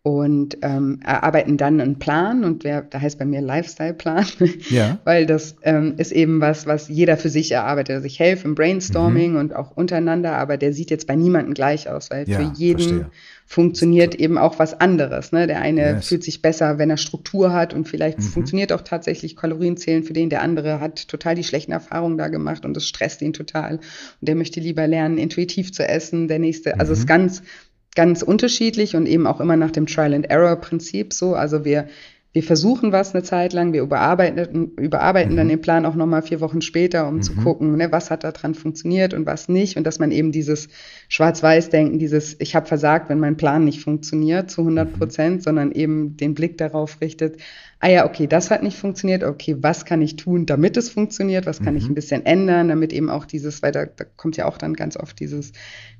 [0.06, 4.26] und ähm, erarbeiten dann einen Plan und wer, da heißt bei mir Lifestyle-Plan,
[4.70, 5.00] ja.
[5.06, 7.96] weil das ähm, ist eben was, was jeder für sich erarbeitet.
[7.96, 9.38] Also ich helfe im Brainstorming mhm.
[9.38, 12.80] und auch untereinander, aber der sieht jetzt bei niemandem gleich aus, weil ja, für jeden
[12.80, 13.10] verstehe.
[13.46, 15.32] funktioniert eben auch was anderes.
[15.32, 15.48] Ne?
[15.48, 16.08] Der eine yes.
[16.10, 18.24] fühlt sich besser, wenn er Struktur hat und vielleicht mhm.
[18.24, 22.66] funktioniert auch tatsächlich Kalorienzählen für den, der andere hat total die schlechten Erfahrungen da gemacht
[22.66, 23.84] und das stresst ihn total und
[24.20, 26.28] der möchte lieber lernen, intuitiv zu essen.
[26.28, 27.08] Der nächste, also es ist mhm.
[27.08, 27.42] ganz
[27.96, 31.36] ganz unterschiedlich und eben auch immer nach dem Trial-and-Error-Prinzip so.
[31.36, 31.88] Also wir,
[32.34, 35.38] wir versuchen was eine Zeit lang, wir überarbeiten, überarbeiten mhm.
[35.38, 37.22] dann den Plan auch nochmal vier Wochen später, um mhm.
[37.22, 39.78] zu gucken, ne, was hat da dran funktioniert und was nicht.
[39.78, 40.70] Und dass man eben dieses
[41.10, 45.42] Schwarz-Weiß-Denken, dieses Ich habe versagt, wenn mein Plan nicht funktioniert zu 100 Prozent, mhm.
[45.42, 47.38] sondern eben den Blick darauf richtet,
[47.84, 51.46] ah ja, okay, das hat nicht funktioniert, okay, was kann ich tun, damit es funktioniert,
[51.46, 51.80] was kann mhm.
[51.80, 54.74] ich ein bisschen ändern, damit eben auch dieses, weil da, da kommt ja auch dann
[54.74, 55.52] ganz oft dieses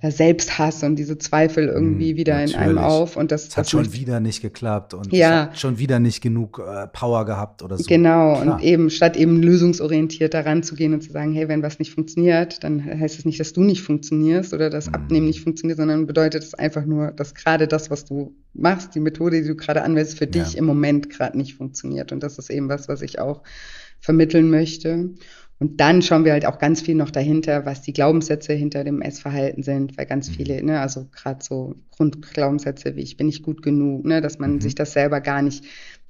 [0.02, 2.56] Selbsthass und diese Zweifel irgendwie mhm, wieder natürlich.
[2.56, 5.50] in einem auf und das, das hat schon wieder nicht geklappt und ja.
[5.56, 7.84] schon wieder nicht genug äh, Power gehabt oder so.
[7.86, 8.56] Genau, Klar.
[8.56, 11.92] und eben statt eben lösungsorientiert daran zu gehen und zu sagen, hey, wenn was nicht
[11.92, 14.96] funktioniert, dann heißt es nicht, dass du nicht funktionierst oder dass mhm.
[14.96, 19.00] Abnehmen nicht funktioniert, sondern bedeutet es einfach nur, dass gerade das, was du machst, die
[19.00, 22.12] Methode, die du gerade anwendest, für dich im Moment gerade nicht funktioniert.
[22.12, 23.42] Und das ist eben was, was ich auch
[24.00, 25.10] vermitteln möchte.
[25.60, 29.02] Und dann schauen wir halt auch ganz viel noch dahinter, was die Glaubenssätze hinter dem
[29.02, 30.34] Essverhalten sind, weil ganz mhm.
[30.34, 34.56] viele, ne, also gerade so Grundglaubenssätze wie ich bin nicht gut genug, ne, dass man
[34.56, 34.62] mhm.
[34.62, 35.64] sich das selber gar nicht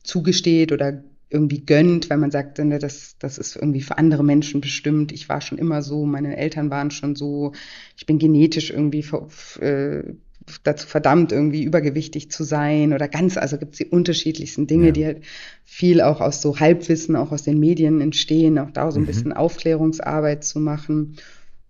[0.03, 4.61] zugesteht oder irgendwie gönnt, weil man sagt, ne, das, das ist irgendwie für andere Menschen
[4.61, 5.11] bestimmt.
[5.11, 7.53] Ich war schon immer so, meine Eltern waren schon so,
[7.97, 9.05] ich bin genetisch irgendwie
[9.59, 10.03] äh,
[10.63, 14.91] dazu verdammt, irgendwie übergewichtig zu sein oder ganz, also gibt es die unterschiedlichsten Dinge, ja.
[14.91, 15.21] die halt
[15.63, 19.07] viel auch aus so Halbwissen, auch aus den Medien entstehen, auch da so ein mhm.
[19.07, 21.17] bisschen Aufklärungsarbeit zu machen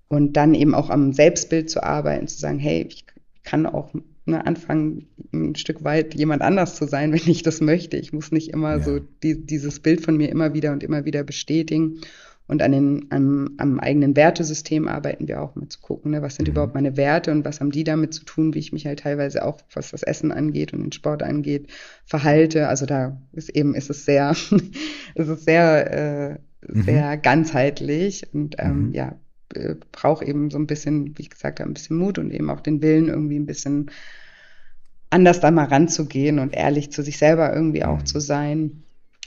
[0.08, 3.06] und dann eben auch am Selbstbild zu arbeiten, zu sagen, hey, ich
[3.44, 3.94] kann auch
[4.26, 7.98] ne, anfangen, ein Stück weit jemand anders zu sein, wenn ich das möchte.
[7.98, 8.84] Ich muss nicht immer ja.
[8.84, 12.02] so die, dieses Bild von mir immer wieder und immer wieder bestätigen.
[12.46, 16.36] Und an den, am, am eigenen Wertesystem arbeiten wir auch, mal zu gucken, ne, was
[16.36, 16.54] sind mhm.
[16.54, 19.46] überhaupt meine Werte und was haben die damit zu tun, wie ich mich halt teilweise
[19.46, 21.68] auch, was das Essen angeht und den Sport angeht,
[22.06, 22.68] verhalte.
[22.68, 24.32] Also da ist eben, ist es sehr,
[25.16, 26.38] ist es sehr, äh,
[26.68, 27.22] sehr mhm.
[27.22, 28.94] ganzheitlich und ähm, mhm.
[28.94, 29.16] ja,
[29.54, 32.50] äh, braucht eben so ein bisschen, wie ich gesagt habe, ein bisschen Mut und eben
[32.50, 33.90] auch den Willen, irgendwie ein bisschen
[35.10, 38.06] anders da mal ranzugehen und ehrlich zu sich selber irgendwie auch mhm.
[38.06, 38.83] zu sein.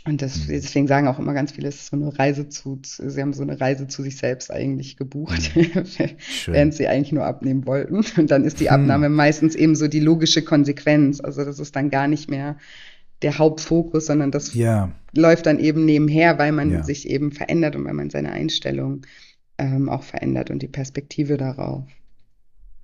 [0.07, 0.53] Und das, mhm.
[0.53, 3.43] deswegen sagen auch immer ganz viele, es ist so eine Reise zu, sie haben so
[3.43, 5.73] eine Reise zu sich selbst eigentlich gebucht, mhm.
[6.47, 8.05] während sie eigentlich nur abnehmen wollten.
[8.17, 9.15] Und dann ist die Abnahme hm.
[9.15, 11.21] meistens eben so die logische Konsequenz.
[11.21, 12.57] Also das ist dann gar nicht mehr
[13.23, 14.93] der Hauptfokus, sondern das ja.
[15.13, 16.83] läuft dann eben nebenher, weil man ja.
[16.85, 19.03] sich eben verändert und weil man seine Einstellung
[19.59, 21.85] ähm, auch verändert und die Perspektive darauf.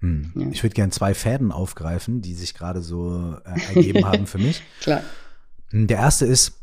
[0.01, 0.33] Hm.
[0.35, 0.49] Ja.
[0.51, 4.63] Ich würde gerne zwei Fäden aufgreifen, die sich gerade so äh, ergeben haben für mich.
[4.81, 5.03] Klar.
[5.71, 6.62] Hm, der erste ist,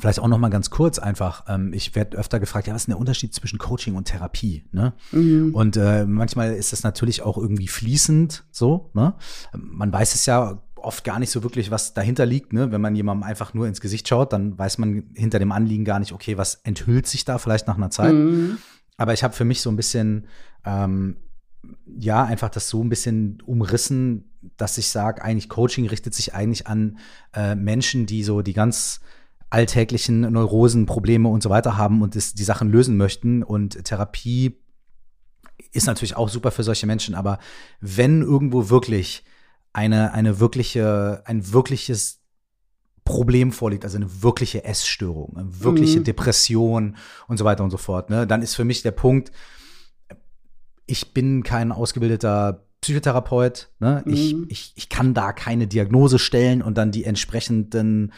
[0.00, 1.44] Vielleicht auch noch mal ganz kurz einfach.
[1.48, 4.64] Ähm, ich werde öfter gefragt, ja, was ist denn der Unterschied zwischen Coaching und Therapie?
[4.72, 4.94] Ne?
[5.12, 5.54] Mhm.
[5.54, 8.90] Und äh, manchmal ist das natürlich auch irgendwie fließend so.
[8.94, 9.14] Ne?
[9.52, 12.54] Man weiß es ja oft gar nicht so wirklich, was dahinter liegt.
[12.54, 12.72] Ne?
[12.72, 15.98] Wenn man jemandem einfach nur ins Gesicht schaut, dann weiß man hinter dem Anliegen gar
[15.98, 18.14] nicht, okay, was enthüllt sich da vielleicht nach einer Zeit.
[18.14, 18.56] Mhm.
[18.96, 20.26] Aber ich habe für mich so ein bisschen,
[20.64, 21.16] ähm,
[21.86, 26.66] ja, einfach das so ein bisschen umrissen, dass ich sage, eigentlich Coaching richtet sich eigentlich
[26.66, 26.98] an
[27.34, 29.00] äh, Menschen, die so die ganz
[29.50, 33.42] alltäglichen Neurosen, Probleme und so weiter haben und das, die Sachen lösen möchten.
[33.42, 34.56] Und Therapie
[35.72, 37.38] ist natürlich auch super für solche Menschen, aber
[37.80, 39.24] wenn irgendwo wirklich
[39.72, 42.20] eine, eine wirkliche, ein wirkliches
[43.04, 46.04] Problem vorliegt, also eine wirkliche Essstörung, eine wirkliche mhm.
[46.04, 46.96] Depression
[47.26, 49.32] und so weiter und so fort, ne, dann ist für mich der Punkt,
[50.86, 54.02] ich bin kein ausgebildeter Psychotherapeut, ne?
[54.04, 54.12] Mhm.
[54.12, 58.12] Ich, ich, ich kann da keine Diagnose stellen und dann die entsprechenden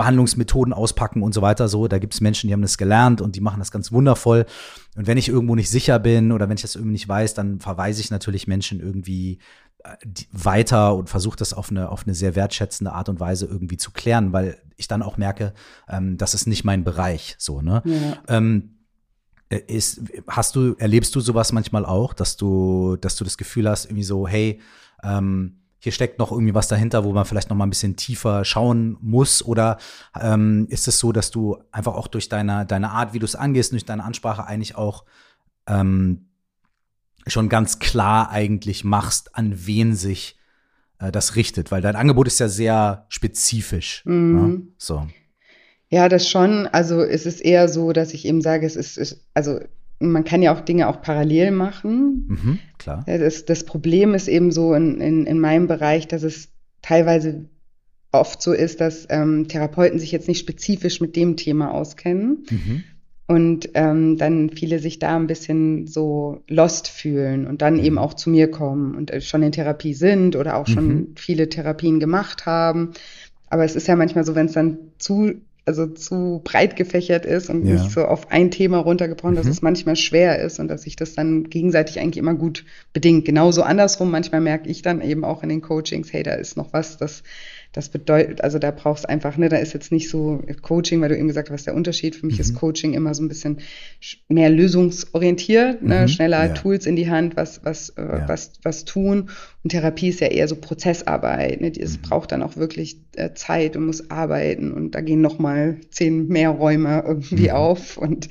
[0.00, 1.68] Behandlungsmethoden auspacken und so weiter.
[1.68, 4.46] So, da gibt es Menschen, die haben das gelernt und die machen das ganz wundervoll.
[4.96, 7.60] Und wenn ich irgendwo nicht sicher bin oder wenn ich das irgendwie nicht weiß, dann
[7.60, 9.40] verweise ich natürlich Menschen irgendwie
[9.84, 9.90] äh,
[10.32, 13.90] weiter und versuche das auf eine, auf eine sehr wertschätzende Art und Weise irgendwie zu
[13.90, 15.52] klären, weil ich dann auch merke,
[15.86, 17.34] ähm, das ist nicht mein Bereich.
[17.36, 17.82] So, ne?
[17.84, 18.16] Ja.
[18.28, 18.76] Ähm,
[19.50, 23.68] äh, ist, hast du, erlebst du sowas manchmal auch, dass du, dass du das Gefühl
[23.68, 24.60] hast, irgendwie so, hey,
[25.02, 28.44] ähm, hier steckt noch irgendwie was dahinter, wo man vielleicht noch mal ein bisschen tiefer
[28.44, 29.42] schauen muss?
[29.42, 29.78] Oder
[30.20, 33.34] ähm, ist es so, dass du einfach auch durch deine, deine Art, wie du es
[33.34, 35.06] angehst, durch deine Ansprache eigentlich auch
[35.66, 36.26] ähm,
[37.26, 40.38] schon ganz klar eigentlich machst, an wen sich
[40.98, 41.70] äh, das richtet?
[41.70, 44.02] Weil dein Angebot ist ja sehr spezifisch.
[44.04, 44.36] Mhm.
[44.36, 44.62] Ne?
[44.76, 45.08] So.
[45.88, 46.66] Ja, das schon.
[46.66, 49.60] Also es ist eher so, dass ich eben sage, es ist, ist also
[50.00, 52.24] man kann ja auch Dinge auch parallel machen.
[52.28, 53.04] Mhm, klar.
[53.06, 56.48] Das, das Problem ist eben so in, in, in meinem Bereich, dass es
[56.82, 57.44] teilweise
[58.10, 62.44] oft so ist, dass ähm, Therapeuten sich jetzt nicht spezifisch mit dem Thema auskennen.
[62.50, 62.84] Mhm.
[63.26, 67.84] Und ähm, dann viele sich da ein bisschen so lost fühlen und dann mhm.
[67.84, 71.08] eben auch zu mir kommen und äh, schon in Therapie sind oder auch schon mhm.
[71.14, 72.90] viele Therapien gemacht haben.
[73.48, 75.34] Aber es ist ja manchmal so, wenn es dann zu
[75.70, 77.74] also zu breit gefächert ist und ja.
[77.74, 79.38] nicht so auf ein Thema runtergebrochen, mhm.
[79.38, 83.24] dass es manchmal schwer ist und dass sich das dann gegenseitig eigentlich immer gut bedingt.
[83.24, 86.72] Genauso andersrum, manchmal merke ich dann eben auch in den Coachings, hey, da ist noch
[86.72, 87.22] was, das,
[87.72, 91.16] Das bedeutet, also da brauchst einfach, ne, da ist jetzt nicht so Coaching, weil du
[91.16, 92.16] eben gesagt hast, der Unterschied.
[92.16, 92.40] Für mich mhm.
[92.40, 93.58] ist Coaching immer so ein bisschen
[94.28, 96.08] mehr lösungsorientiert, ne, mhm.
[96.08, 96.52] schneller ja.
[96.52, 98.28] Tools in die Hand, was, was, äh, ja.
[98.28, 99.30] was, was tun.
[99.62, 101.60] Und Therapie ist ja eher so Prozessarbeit.
[101.60, 101.72] Ne?
[101.78, 102.02] Es mhm.
[102.02, 106.50] braucht dann auch wirklich äh, Zeit und muss arbeiten und da gehen nochmal zehn mehr
[106.50, 107.54] Räume irgendwie mhm.
[107.54, 107.96] auf.
[107.96, 108.28] Und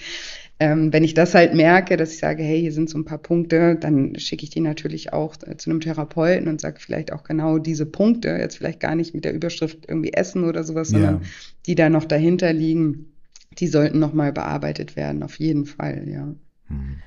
[0.62, 3.18] ähm, wenn ich das halt merke, dass ich sage, hey, hier sind so ein paar
[3.18, 7.24] Punkte, dann schicke ich die natürlich auch äh, zu einem Therapeuten und sage vielleicht auch
[7.24, 11.22] genau diese Punkte, jetzt vielleicht gar nicht mit der Überschrift irgendwie Essen oder sowas, sondern
[11.66, 13.14] die da noch dahinter liegen,
[13.58, 16.28] die sollten nochmal bearbeitet werden, auf jeden Fall, ja.
[16.68, 16.98] Hm.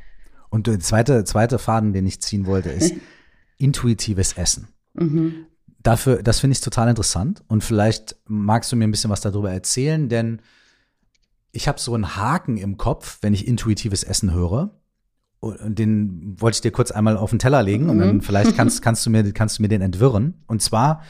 [0.48, 2.94] Und der zweite, zweite Faden, den ich ziehen wollte, ist
[3.58, 4.68] intuitives Essen.
[4.94, 5.46] Mhm.
[5.82, 9.50] Dafür, das finde ich total interessant und vielleicht magst du mir ein bisschen was darüber
[9.50, 10.40] erzählen, denn
[11.52, 14.78] ich habe so einen Haken im Kopf, wenn ich intuitives Essen höre.
[15.40, 18.20] Und den wollte ich dir kurz einmal auf den Teller legen und dann mhm.
[18.22, 20.42] vielleicht kannst, kannst, du mir, kannst du mir den entwirren.
[20.46, 21.02] Und zwar,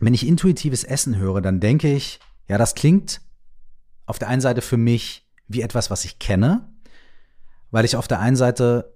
[0.00, 3.22] wenn ich intuitives Essen höre, dann denke ich, ja, das klingt
[4.06, 6.68] auf der einen Seite für mich wie etwas, was ich kenne,
[7.70, 8.92] weil ich auf der einen Seite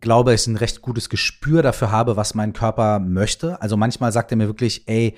[0.00, 3.60] glaube, ich ein recht gutes Gespür dafür habe, was mein Körper möchte.
[3.60, 5.16] Also manchmal sagt er mir wirklich, ey,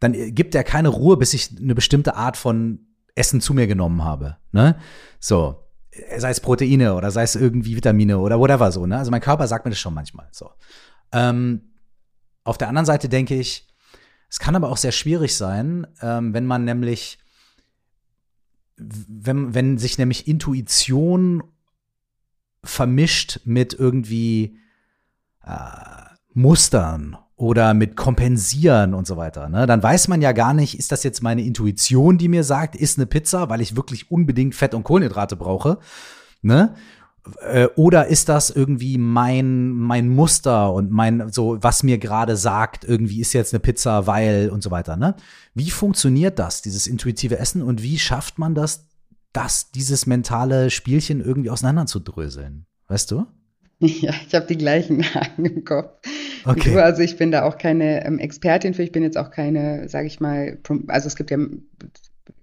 [0.00, 2.89] dann gibt er keine Ruhe, bis ich eine bestimmte Art von
[3.20, 4.38] Essen zu mir genommen habe.
[4.50, 4.76] Ne?
[5.20, 5.62] So,
[6.16, 8.86] sei es Proteine oder sei es irgendwie Vitamine oder whatever so.
[8.86, 8.96] Ne?
[8.96, 10.28] Also mein Körper sagt mir das schon manchmal.
[10.32, 10.50] So.
[11.12, 11.72] Ähm,
[12.44, 13.68] auf der anderen Seite denke ich,
[14.30, 17.18] es kann aber auch sehr schwierig sein, ähm, wenn man nämlich,
[18.76, 21.42] wenn, wenn sich nämlich Intuition
[22.64, 24.58] vermischt mit irgendwie
[25.44, 29.48] äh, Mustern oder mit kompensieren und so weiter.
[29.48, 29.66] Ne?
[29.66, 32.98] Dann weiß man ja gar nicht, ist das jetzt meine Intuition, die mir sagt, ist
[32.98, 35.78] eine Pizza, weil ich wirklich unbedingt Fett und Kohlenhydrate brauche.
[36.42, 36.74] Ne?
[37.40, 42.84] Äh, oder ist das irgendwie mein, mein Muster und mein, so, was mir gerade sagt,
[42.84, 45.14] irgendwie ist jetzt eine Pizza, weil und so weiter, ne?
[45.54, 48.86] Wie funktioniert das, dieses intuitive Essen und wie schafft man das,
[49.32, 52.66] das, dieses mentale Spielchen irgendwie auseinanderzudröseln?
[52.86, 53.26] Weißt du?
[54.00, 56.06] Ja, ich habe die gleichen Haken im Kopf.
[56.44, 56.72] Okay.
[56.72, 59.88] Du, also ich bin da auch keine ähm, Expertin für, ich bin jetzt auch keine,
[59.88, 60.58] sage ich mal,
[60.88, 61.38] also es gibt ja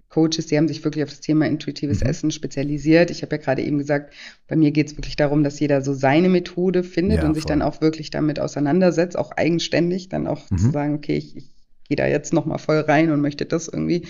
[0.08, 2.08] Coaches, die haben sich wirklich auf das Thema intuitives mhm.
[2.08, 3.10] Essen spezialisiert.
[3.10, 4.14] Ich habe ja gerade eben gesagt,
[4.46, 7.42] bei mir geht es wirklich darum, dass jeder so seine Methode findet ja, und sich
[7.42, 7.50] voll.
[7.50, 10.58] dann auch wirklich damit auseinandersetzt, auch eigenständig, dann auch mhm.
[10.58, 11.50] zu sagen, okay, ich, ich
[11.88, 14.06] gehe da jetzt nochmal voll rein und möchte das irgendwie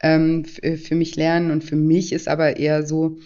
[0.00, 1.50] ähm, für mich lernen.
[1.50, 3.18] Und für mich ist aber eher so,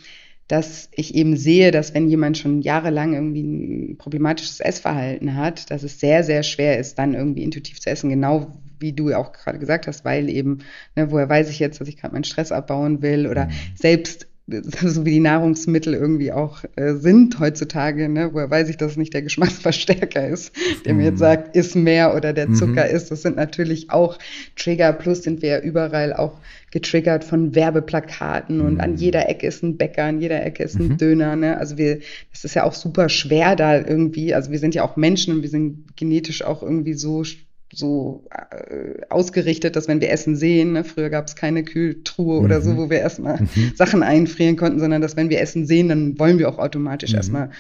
[0.49, 5.83] dass ich eben sehe, dass wenn jemand schon jahrelang irgendwie ein problematisches Essverhalten hat, dass
[5.83, 9.59] es sehr, sehr schwer ist, dann irgendwie intuitiv zu essen, genau wie du auch gerade
[9.59, 10.59] gesagt hast, weil eben,
[10.97, 13.51] ne, woher weiß ich jetzt, dass ich gerade meinen Stress abbauen will oder mhm.
[13.75, 14.28] selbst
[14.83, 18.31] so wie die Nahrungsmittel irgendwie auch äh, sind heutzutage, ne?
[18.33, 20.53] woher weiß ich, dass es nicht der Geschmacksverstärker ist,
[20.85, 21.01] der mhm.
[21.01, 22.97] mir jetzt sagt, ist mehr oder der Zucker mhm.
[22.97, 23.11] ist.
[23.11, 24.19] Das sind natürlich auch
[24.57, 26.41] Trigger, plus sind wir ja überall auch
[26.71, 28.97] getriggert von Werbeplakaten und an mhm.
[28.97, 30.97] jeder Ecke ist ein Bäcker, an jeder Ecke ist ein mhm.
[30.99, 31.37] Döner.
[31.37, 31.59] Ne?
[31.59, 32.01] Also wir,
[32.33, 34.35] das ist ja auch super schwer da irgendwie.
[34.35, 37.25] Also wir sind ja auch Menschen und wir sind genetisch auch irgendwie so
[37.73, 42.45] so äh, ausgerichtet, dass wenn wir Essen sehen, ne, früher gab es keine Kühltruhe mhm.
[42.45, 42.77] oder so, mhm.
[42.79, 43.73] wo wir erstmal mhm.
[43.75, 47.17] Sachen einfrieren konnten, sondern dass wenn wir Essen sehen, dann wollen wir auch automatisch mhm.
[47.17, 47.51] erstmal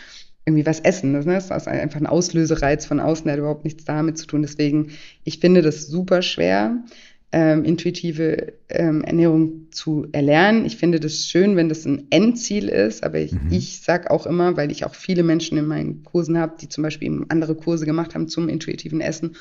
[0.46, 1.12] irgendwie was essen.
[1.12, 1.34] Das, ne?
[1.34, 4.42] das ist einfach ein Auslösereiz von außen, der hat überhaupt nichts damit zu tun.
[4.42, 4.92] Deswegen,
[5.24, 6.84] ich finde das super schwer,
[7.30, 10.64] ähm, intuitive ähm, Ernährung zu erlernen.
[10.64, 13.48] Ich finde das schön, wenn das ein Endziel ist, aber ich, mhm.
[13.50, 16.82] ich sage auch immer, weil ich auch viele Menschen in meinen Kursen habe, die zum
[16.82, 19.36] Beispiel eben andere Kurse gemacht haben zum intuitiven Essen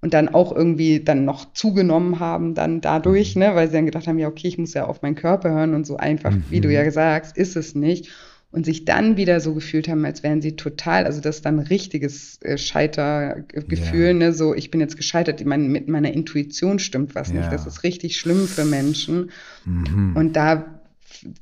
[0.00, 3.42] und dann auch irgendwie dann noch zugenommen haben dann dadurch, mhm.
[3.42, 5.74] ne, weil sie dann gedacht haben, ja, okay, ich muss ja auf meinen Körper hören
[5.74, 6.44] und so einfach, mhm.
[6.50, 8.10] wie du ja sagst, ist es nicht.
[8.52, 11.58] Und sich dann wieder so gefühlt haben, als wären sie total, also das ist dann
[11.58, 14.12] ein richtiges äh, Scheitergefühl, ja.
[14.14, 17.34] ne, so ich bin jetzt gescheitert, mein, mit meiner Intuition stimmt was ja.
[17.34, 17.52] nicht.
[17.52, 19.30] Das ist richtig schlimm für Menschen.
[19.64, 20.14] Mhm.
[20.14, 20.76] Und da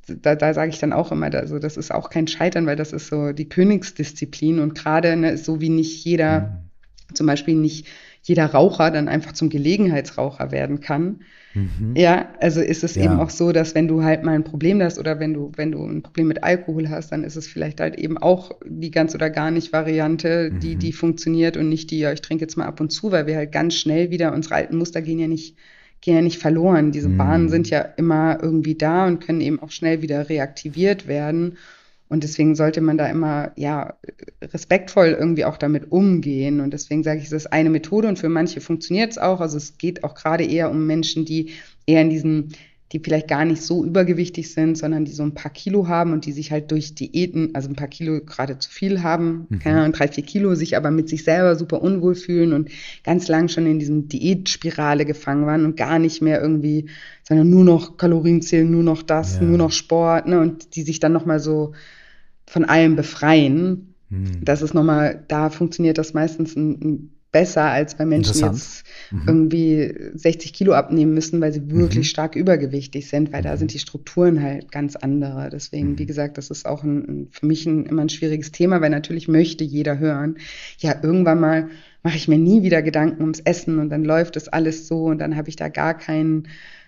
[0.07, 2.93] da, da sage ich dann auch immer, also das ist auch kein Scheitern, weil das
[2.93, 6.41] ist so die Königsdisziplin und gerade ne, so wie nicht jeder,
[7.11, 7.15] mhm.
[7.15, 7.87] zum Beispiel nicht
[8.25, 11.21] jeder Raucher dann einfach zum Gelegenheitsraucher werden kann.
[11.53, 11.95] Mhm.
[11.95, 13.05] Ja, also ist es ja.
[13.05, 15.73] eben auch so, dass wenn du halt mal ein Problem hast oder wenn du, wenn
[15.73, 19.15] du ein Problem mit Alkohol hast, dann ist es vielleicht halt eben auch die ganz
[19.15, 20.79] oder gar nicht Variante, die, mhm.
[20.79, 23.37] die funktioniert und nicht die, ja, ich trinke jetzt mal ab und zu, weil wir
[23.37, 25.57] halt ganz schnell wieder, unsere alten Muster gehen ja nicht,
[26.01, 26.93] gehen ja nicht verloren.
[26.93, 27.19] Diese mhm.
[27.19, 31.59] Bahnen sind ja immer irgendwie da und können eben auch schnell wieder reaktiviert werden.
[32.09, 33.95] Und deswegen sollte man da immer, ja,
[34.43, 36.61] respektvoll irgendwie auch damit umgehen.
[36.61, 39.41] Und deswegen sage ich, es ist eine Methode und für manche funktioniert es auch.
[39.41, 41.53] Also es geht auch gerade eher um Menschen, die
[41.87, 42.53] eher in diesen
[42.95, 46.27] die vielleicht gar nicht so übergewichtig sind, sondern die so ein paar Kilo haben und
[46.27, 49.59] die sich halt durch Diäten, also ein paar Kilo gerade zu viel haben, mhm.
[49.59, 52.71] keine Ahnung, drei, vier Kilo, sich aber mit sich selber super unwohl fühlen und
[53.03, 56.87] ganz lang schon in diesem Diätspirale gefangen waren und gar nicht mehr irgendwie,
[57.25, 59.43] sondern nur noch Kalorien zählen, nur noch das, ja.
[59.43, 61.73] nur noch Sport, ne, und die sich dann nochmal so
[62.47, 63.95] von allem befreien.
[64.09, 64.45] Mhm.
[64.45, 69.23] Das ist nochmal, da funktioniert das meistens ein, ein besser, als bei Menschen jetzt mhm.
[69.27, 72.11] irgendwie 60 Kilo abnehmen müssen, weil sie wirklich mhm.
[72.11, 73.59] stark übergewichtig sind, weil da mhm.
[73.59, 75.51] sind die Strukturen halt ganz andere.
[75.51, 76.07] Deswegen, wie mhm.
[76.07, 79.65] gesagt, das ist auch ein, für mich ein, immer ein schwieriges Thema, weil natürlich möchte
[79.65, 80.37] jeder hören,
[80.79, 81.69] ja, irgendwann mal
[82.05, 85.19] mache ich mir nie wieder Gedanken ums Essen und dann läuft das alles so und
[85.19, 86.47] dann habe ich da gar keinen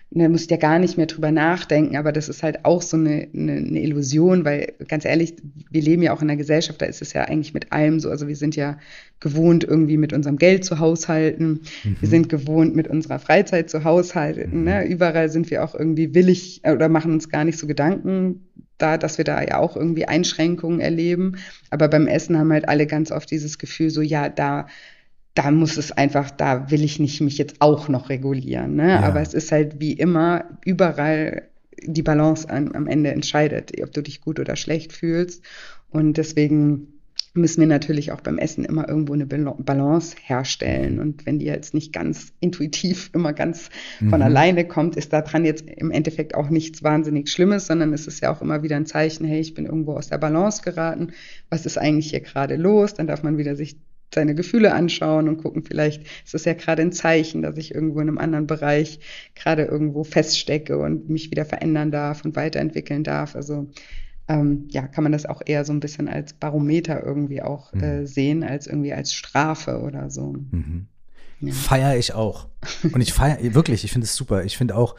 [0.09, 2.95] da muss ich ja gar nicht mehr drüber nachdenken, aber das ist halt auch so
[2.95, 5.35] eine, eine, eine, Illusion, weil ganz ehrlich,
[5.69, 8.09] wir leben ja auch in einer Gesellschaft, da ist es ja eigentlich mit allem so.
[8.09, 8.77] Also wir sind ja
[9.19, 11.61] gewohnt, irgendwie mit unserem Geld zu haushalten.
[11.83, 11.97] Mhm.
[11.99, 14.63] Wir sind gewohnt, mit unserer Freizeit zu haushalten.
[14.63, 14.83] Ne?
[14.85, 14.91] Mhm.
[14.91, 18.47] Überall sind wir auch irgendwie willig äh, oder machen uns gar nicht so Gedanken
[18.77, 21.37] da, dass wir da ja auch irgendwie Einschränkungen erleben.
[21.69, 24.67] Aber beim Essen haben halt alle ganz oft dieses Gefühl, so ja, da
[25.37, 28.75] da muss es einfach, da will ich nicht mich jetzt auch noch regulieren.
[28.75, 28.89] Ne?
[28.89, 28.99] Ja.
[29.01, 31.43] Aber es ist halt wie immer überall
[31.83, 35.43] die Balance an, am Ende entscheidet, ob du dich gut oder schlecht fühlst.
[35.91, 36.87] Und deswegen
[37.35, 40.99] müssen wir natürlich auch beim Essen immer irgendwo eine Balance herstellen.
[40.99, 43.69] Und wenn die jetzt nicht ganz intuitiv immer ganz
[43.99, 44.09] mhm.
[44.09, 48.21] von alleine kommt, ist daran jetzt im Endeffekt auch nichts wahnsinnig Schlimmes, sondern es ist
[48.21, 51.13] ja auch immer wieder ein Zeichen, hey, ich bin irgendwo aus der Balance geraten.
[51.51, 52.95] Was ist eigentlich hier gerade los?
[52.95, 53.77] Dann darf man wieder sich
[54.17, 57.99] seine Gefühle anschauen und gucken, vielleicht ist es ja gerade ein Zeichen, dass ich irgendwo
[57.99, 58.99] in einem anderen Bereich
[59.35, 63.35] gerade irgendwo feststecke und mich wieder verändern darf und weiterentwickeln darf.
[63.35, 63.67] Also
[64.27, 67.83] ähm, ja, kann man das auch eher so ein bisschen als Barometer irgendwie auch mhm.
[67.83, 70.33] äh, sehen, als irgendwie als Strafe oder so.
[70.49, 70.87] Mhm.
[71.39, 71.53] Ja.
[71.53, 72.47] Feiere ich auch.
[72.91, 74.43] Und ich feiere, wirklich, ich finde es super.
[74.45, 74.95] Ich finde auch,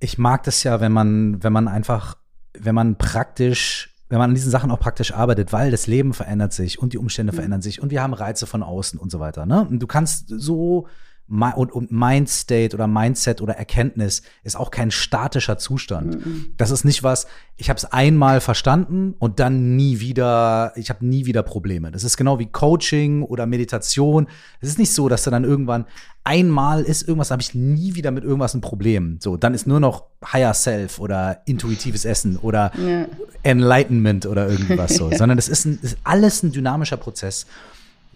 [0.00, 2.16] ich mag das ja, wenn man, wenn man einfach,
[2.58, 6.52] wenn man praktisch wenn man an diesen Sachen auch praktisch arbeitet, weil das Leben verändert
[6.52, 7.36] sich und die Umstände mhm.
[7.36, 9.46] verändern sich und wir haben Reize von außen und so weiter.
[9.46, 9.66] Ne?
[9.68, 10.86] Und du kannst so
[11.28, 16.24] und, und Mindstate oder Mindset oder Erkenntnis ist auch kein statischer Zustand.
[16.24, 16.54] Mhm.
[16.56, 21.04] Das ist nicht was, ich habe es einmal verstanden und dann nie wieder, ich habe
[21.04, 21.90] nie wieder Probleme.
[21.90, 24.28] Das ist genau wie Coaching oder Meditation.
[24.60, 25.86] Es ist nicht so, dass du dann irgendwann
[26.22, 29.18] einmal ist irgendwas, habe ich nie wieder mit irgendwas ein Problem.
[29.20, 33.06] So, dann ist nur noch Higher Self oder intuitives Essen oder ja.
[33.42, 37.46] Enlightenment oder irgendwas so, sondern es ist, ein, ist alles ein dynamischer Prozess.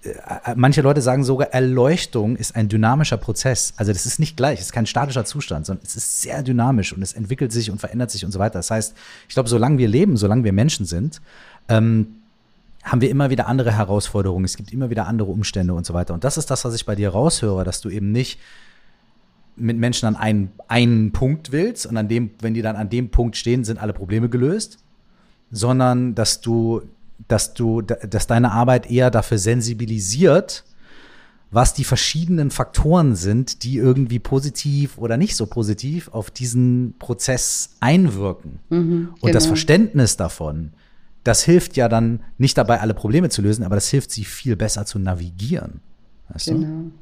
[0.02, 3.74] Äh, manche Leute sagen sogar, Erleuchtung ist ein dynamischer Prozess.
[3.76, 6.92] Also das ist nicht gleich, es ist kein statischer Zustand, sondern es ist sehr dynamisch
[6.92, 8.58] und es entwickelt sich und verändert sich und so weiter.
[8.58, 8.94] Das heißt,
[9.28, 11.20] ich glaube, solange wir leben, solange wir Menschen sind,
[11.68, 12.16] ähm,
[12.82, 16.14] haben wir immer wieder andere Herausforderungen, es gibt immer wieder andere Umstände und so weiter.
[16.14, 18.38] Und das ist das, was ich bei dir raushöre, dass du eben nicht
[19.56, 23.10] mit Menschen an einen, einen Punkt willst und an dem, wenn die dann an dem
[23.10, 24.78] Punkt stehen, sind alle Probleme gelöst,
[25.50, 26.82] sondern dass du
[27.28, 30.64] dass du, dass deine Arbeit eher dafür sensibilisiert,
[31.50, 37.70] was die verschiedenen Faktoren sind, die irgendwie positiv oder nicht so positiv auf diesen Prozess
[37.80, 38.60] einwirken.
[38.68, 39.32] Mhm, und genau.
[39.32, 40.72] das Verständnis davon,
[41.24, 44.56] das hilft ja dann nicht dabei, alle Probleme zu lösen, aber das hilft sie viel
[44.56, 45.80] besser zu navigieren.
[46.28, 46.66] Weißt genau.
[46.66, 46.92] Du?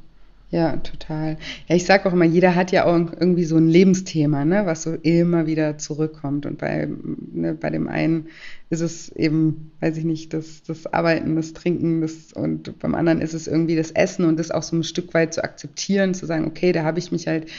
[0.51, 1.37] Ja, total.
[1.69, 4.83] Ja, ich sage auch immer, jeder hat ja auch irgendwie so ein Lebensthema, ne, was
[4.83, 6.47] so immer wieder zurückkommt.
[6.47, 6.89] Und bei,
[7.35, 8.29] ne, bei dem einen
[8.71, 13.21] ist es eben, weiß ich nicht, das, das Arbeiten, das Trinken, das, und beim anderen
[13.21, 16.25] ist es irgendwie das Essen und das auch so ein Stück weit zu akzeptieren, zu
[16.25, 17.51] sagen, okay, da habe ich mich halt,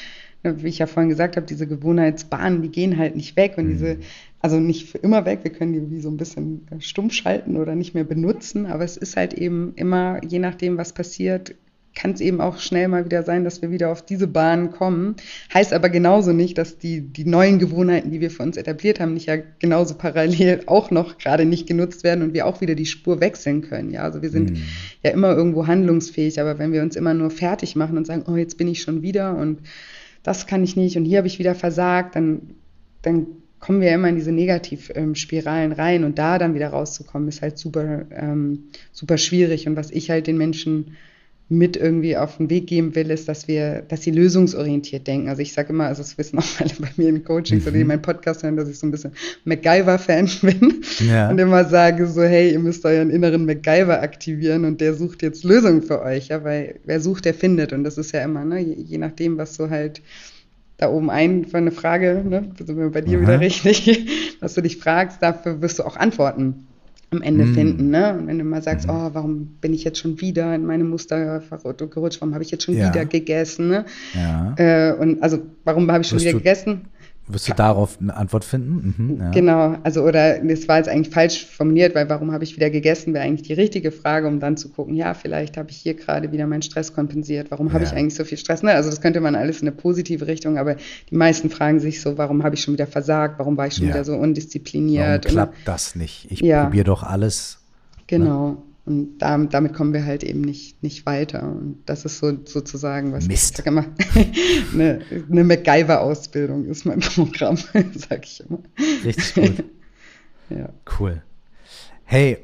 [0.44, 3.66] ne, wie ich ja vorhin gesagt habe, diese Gewohnheitsbahnen, die gehen halt nicht weg und
[3.66, 3.70] mhm.
[3.70, 3.98] diese,
[4.40, 7.56] also nicht für immer weg, wir können die wie so ein bisschen äh, stumm schalten
[7.56, 11.54] oder nicht mehr benutzen, aber es ist halt eben immer, je nachdem, was passiert,
[11.96, 15.16] kann es eben auch schnell mal wieder sein, dass wir wieder auf diese Bahn kommen.
[15.54, 19.16] Heißt aber genauso nicht, dass die, die neuen Gewohnheiten, die wir für uns etabliert haben,
[19.16, 22.86] nicht ja genauso parallel auch noch gerade nicht genutzt werden und wir auch wieder die
[22.86, 23.92] Spur wechseln können.
[23.92, 24.64] Ja, also wir sind mhm.
[25.04, 28.36] ja immer irgendwo handlungsfähig, aber wenn wir uns immer nur fertig machen und sagen, oh,
[28.36, 29.60] jetzt bin ich schon wieder und
[30.24, 32.56] das kann ich nicht und hier habe ich wieder versagt, dann,
[33.02, 33.28] dann
[33.60, 38.06] kommen wir immer in diese Negativspiralen rein und da dann wieder rauszukommen, ist halt super,
[38.12, 39.68] ähm, super schwierig.
[39.68, 40.96] Und was ich halt den Menschen
[41.52, 45.30] mit irgendwie auf den Weg geben will, ist, dass wir, dass sie lösungsorientiert denken.
[45.30, 47.70] Also ich sage immer, also das wissen auch alle bei mir in Coachings mhm.
[47.70, 49.14] oder die meinen Podcast hören, dass ich so ein bisschen
[49.46, 51.30] MacGyver-Fan bin ja.
[51.30, 55.44] und immer sage so, hey, ihr müsst euren inneren MacGyver aktivieren und der sucht jetzt
[55.44, 58.60] Lösungen für euch, ja, weil wer sucht, der findet und das ist ja immer, ne,
[58.60, 60.04] je, je nachdem, was so halt
[60.78, 63.24] da oben ein für eine Frage, ne, sind wir bei dir Aha.
[63.24, 66.68] wieder richtig, was du dich fragst, dafür wirst du auch antworten
[67.12, 67.54] am Ende mm.
[67.54, 67.90] finden.
[67.90, 68.18] Ne?
[68.18, 71.42] Und wenn du mal sagst, oh, warum bin ich jetzt schon wieder in meine Muster
[71.50, 72.90] gerutscht, warum habe ich jetzt schon ja.
[72.90, 73.70] wieder gegessen?
[73.70, 73.86] Ne?
[74.14, 74.56] Ja.
[74.58, 76.82] Äh, und also warum habe ich schon wirst wieder gegessen?
[77.30, 78.96] Wirst du darauf eine Antwort finden?
[78.98, 79.32] Mhm, ja.
[79.32, 83.14] Genau, also oder es war jetzt eigentlich falsch formuliert, weil warum habe ich wieder gegessen,
[83.14, 86.32] wäre eigentlich die richtige Frage, um dann zu gucken, ja, vielleicht habe ich hier gerade
[86.32, 87.90] wieder meinen Stress kompensiert, warum habe ja.
[87.90, 88.64] ich eigentlich so viel Stress?
[88.64, 88.72] Ne?
[88.74, 90.76] Also das könnte man alles in eine positive Richtung, aber
[91.10, 93.88] die meisten fragen sich so, warum habe ich schon wieder versagt, warum war ich schon
[93.88, 93.94] ja.
[93.94, 95.26] wieder so undiszipliniert?
[95.26, 96.28] Warum klappt das nicht?
[96.32, 97.60] Ich probiere doch alles.
[98.08, 98.50] Genau.
[98.50, 98.58] Ne?
[98.90, 101.44] Und da, damit kommen wir halt eben nicht, nicht weiter.
[101.44, 103.60] Und das ist so sozusagen, was Mist.
[103.60, 103.86] ich immer,
[104.74, 108.58] eine, eine MacGyver-Ausbildung ist mein Programm, sag ich immer.
[109.06, 109.64] Richtig gut.
[110.50, 110.70] ja.
[111.00, 111.22] Cool.
[112.04, 112.40] Hey,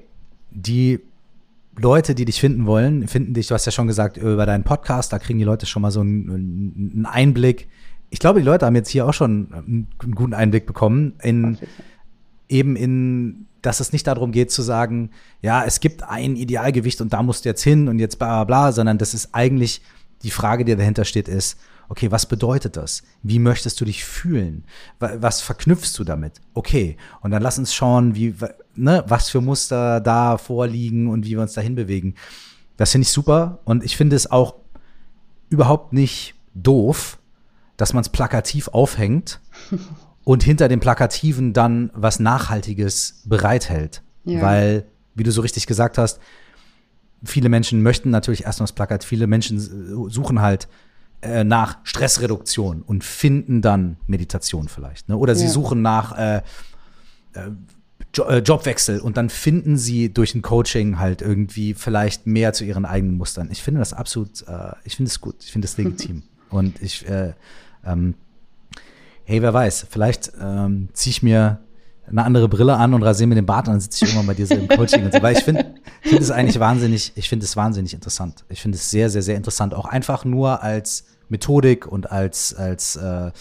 [0.51, 0.99] die
[1.75, 5.11] Leute, die dich finden wollen, finden dich, du hast ja schon gesagt, über deinen Podcast,
[5.11, 7.67] da kriegen die Leute schon mal so einen, einen Einblick.
[8.11, 11.57] Ich glaube, die Leute haben jetzt hier auch schon einen guten Einblick bekommen in
[12.49, 15.09] eben in dass es nicht darum geht zu sagen,
[15.41, 18.43] ja, es gibt ein Idealgewicht und da musst du jetzt hin und jetzt bla bla
[18.43, 19.81] bla, sondern das ist eigentlich
[20.21, 21.57] die Frage, die dahinter steht, ist,
[21.89, 23.03] okay, was bedeutet das?
[23.23, 24.65] Wie möchtest du dich fühlen?
[24.99, 26.41] Was verknüpfst du damit?
[26.53, 28.35] Okay, und dann lass uns schauen, wie,
[28.75, 32.15] ne, was für Muster da vorliegen und wie wir uns dahin bewegen.
[32.77, 34.55] Das finde ich super und ich finde es auch
[35.49, 37.17] überhaupt nicht doof,
[37.77, 39.39] dass man es plakativ aufhängt
[40.25, 44.01] und hinter dem Plakativen dann was Nachhaltiges bereithält.
[44.25, 44.41] Ja.
[44.41, 46.19] Weil, wie du so richtig gesagt hast,
[47.23, 49.59] viele Menschen möchten natürlich erst noch das Plakat, viele Menschen
[50.09, 50.67] suchen halt
[51.21, 55.07] äh, nach Stressreduktion und finden dann Meditation vielleicht.
[55.09, 55.15] Ne?
[55.15, 55.51] Oder sie ja.
[55.51, 56.41] suchen nach äh,
[57.33, 57.51] äh,
[58.17, 62.85] äh, Jobwechsel und dann finden sie durch ein Coaching halt irgendwie vielleicht mehr zu ihren
[62.85, 63.49] eigenen Mustern.
[63.51, 66.23] Ich finde das absolut, äh, ich finde es gut, ich finde es legitim.
[66.49, 67.33] und ich äh,
[67.85, 68.15] ähm,
[69.25, 71.59] hey, wer weiß, vielleicht ähm, ziehe ich mir
[72.07, 74.33] eine andere Brille an und rasiere mir den Bart und dann sitze ich irgendwann bei
[74.35, 75.21] dir so im Coaching und so.
[75.21, 75.73] Weil ich finde
[76.03, 78.45] ich finde es eigentlich wahnsinnig, ich finde es wahnsinnig interessant.
[78.47, 79.73] Ich finde es sehr, sehr, sehr interessant.
[79.73, 83.31] Auch einfach nur als Methodik und als, als, äh, äh,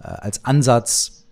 [0.00, 1.26] als Ansatz.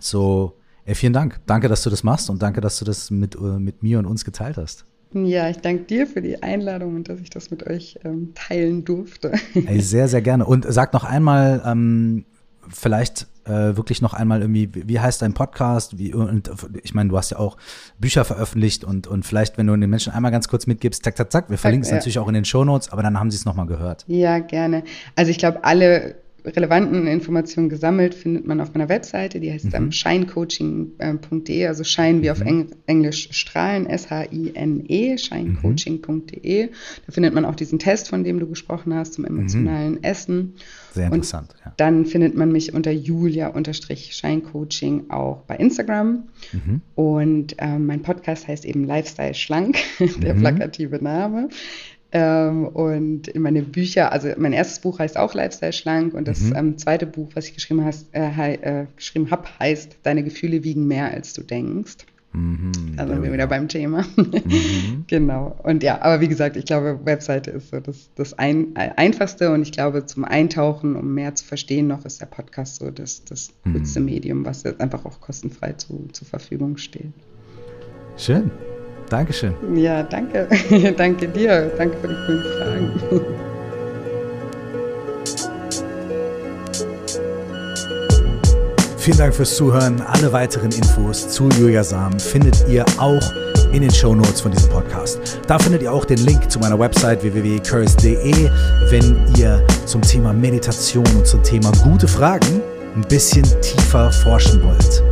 [0.00, 0.56] So,
[0.86, 1.40] ey, vielen Dank.
[1.46, 4.06] Danke, dass du das machst und danke, dass du das mit, äh, mit mir und
[4.06, 4.86] uns geteilt hast.
[5.12, 8.84] Ja, ich danke dir für die Einladung und dass ich das mit euch ähm, teilen
[8.84, 9.32] durfte.
[9.54, 10.46] Ey, sehr, sehr gerne.
[10.46, 12.24] Und sag noch einmal, ähm,
[12.68, 15.98] vielleicht äh, wirklich noch einmal irgendwie, wie heißt dein Podcast?
[15.98, 16.50] Wie, und
[16.82, 17.56] ich meine, du hast ja auch
[17.98, 21.32] Bücher veröffentlicht und, und vielleicht, wenn du den Menschen einmal ganz kurz mitgibst, zack, zack,
[21.32, 21.96] zack, wir verlinken es ja.
[21.96, 24.04] natürlich auch in den Show Notes, aber dann haben sie es nochmal gehört.
[24.08, 24.84] Ja, gerne.
[25.14, 26.16] Also ich glaube, alle
[26.46, 29.90] relevanten Informationen gesammelt findet man auf meiner Webseite, die heißt mhm.
[29.90, 32.46] shinecoaching.de, also Shine wie auf mhm.
[32.46, 36.68] Eng Englisch strahlen, S-H-I-N-E, shinecoaching.de.
[37.06, 40.02] Da findet man auch diesen Test, von dem du gesprochen hast, zum emotionalen mhm.
[40.02, 40.54] Essen.
[40.92, 41.52] Sehr interessant.
[41.52, 41.72] Und ja.
[41.76, 46.24] Dann findet man mich unter julia-scheincoaching auch bei Instagram.
[46.52, 46.80] Mhm.
[46.94, 50.40] Und ähm, mein Podcast heißt eben Lifestyle Schlank, der mhm.
[50.40, 51.48] plakative Name.
[52.12, 56.40] Ähm, und in meine Bücher, also mein erstes Buch heißt auch Lifestyle Schlank und das
[56.40, 56.56] mhm.
[56.56, 61.10] ähm, zweite Buch, was ich geschrieben, äh, äh, geschrieben habe, heißt Deine Gefühle wiegen mehr,
[61.10, 62.06] als du denkst.
[62.36, 64.04] Mhm, da sind wir wieder beim Thema.
[64.16, 65.04] Mhm.
[65.06, 65.58] genau.
[65.62, 69.62] Und ja, aber wie gesagt, ich glaube, Webseite ist so das, das ein, einfachste und
[69.62, 73.52] ich glaube, zum Eintauchen, um mehr zu verstehen noch, ist der Podcast so das, das
[73.64, 73.72] mhm.
[73.72, 77.12] coolste Medium, was jetzt einfach auch kostenfrei zu, zur Verfügung steht.
[78.18, 78.50] Schön.
[79.08, 79.54] Dankeschön.
[79.74, 80.48] Ja, danke.
[80.96, 81.70] danke dir.
[81.76, 82.90] Danke für die coolen Fragen.
[89.06, 90.00] Vielen Dank fürs Zuhören.
[90.00, 93.22] Alle weiteren Infos zu Julia Sam findet ihr auch
[93.72, 95.38] in den Show Notes von diesem Podcast.
[95.46, 98.50] Da findet ihr auch den Link zu meiner Website www.curse.de,
[98.90, 102.60] wenn ihr zum Thema Meditation und zum Thema gute Fragen
[102.96, 105.04] ein bisschen tiefer forschen wollt.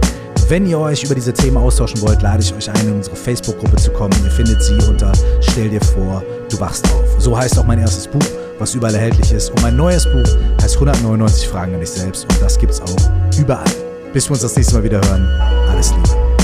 [0.48, 3.76] Wenn ihr euch über diese Themen austauschen wollt, lade ich euch ein, in unsere Facebook-Gruppe
[3.76, 4.12] zu kommen.
[4.24, 7.16] Ihr findet sie unter Stell dir vor, du wachst auf.
[7.18, 8.26] So heißt auch mein erstes Buch,
[8.58, 9.48] was überall erhältlich ist.
[9.50, 10.28] Und mein neues Buch
[10.62, 12.24] heißt 199 Fragen an dich selbst.
[12.24, 13.64] Und das gibt's auch überall.
[14.12, 15.26] Bis wir uns das nächste Mal wieder hören.
[15.70, 16.43] Alles Liebe.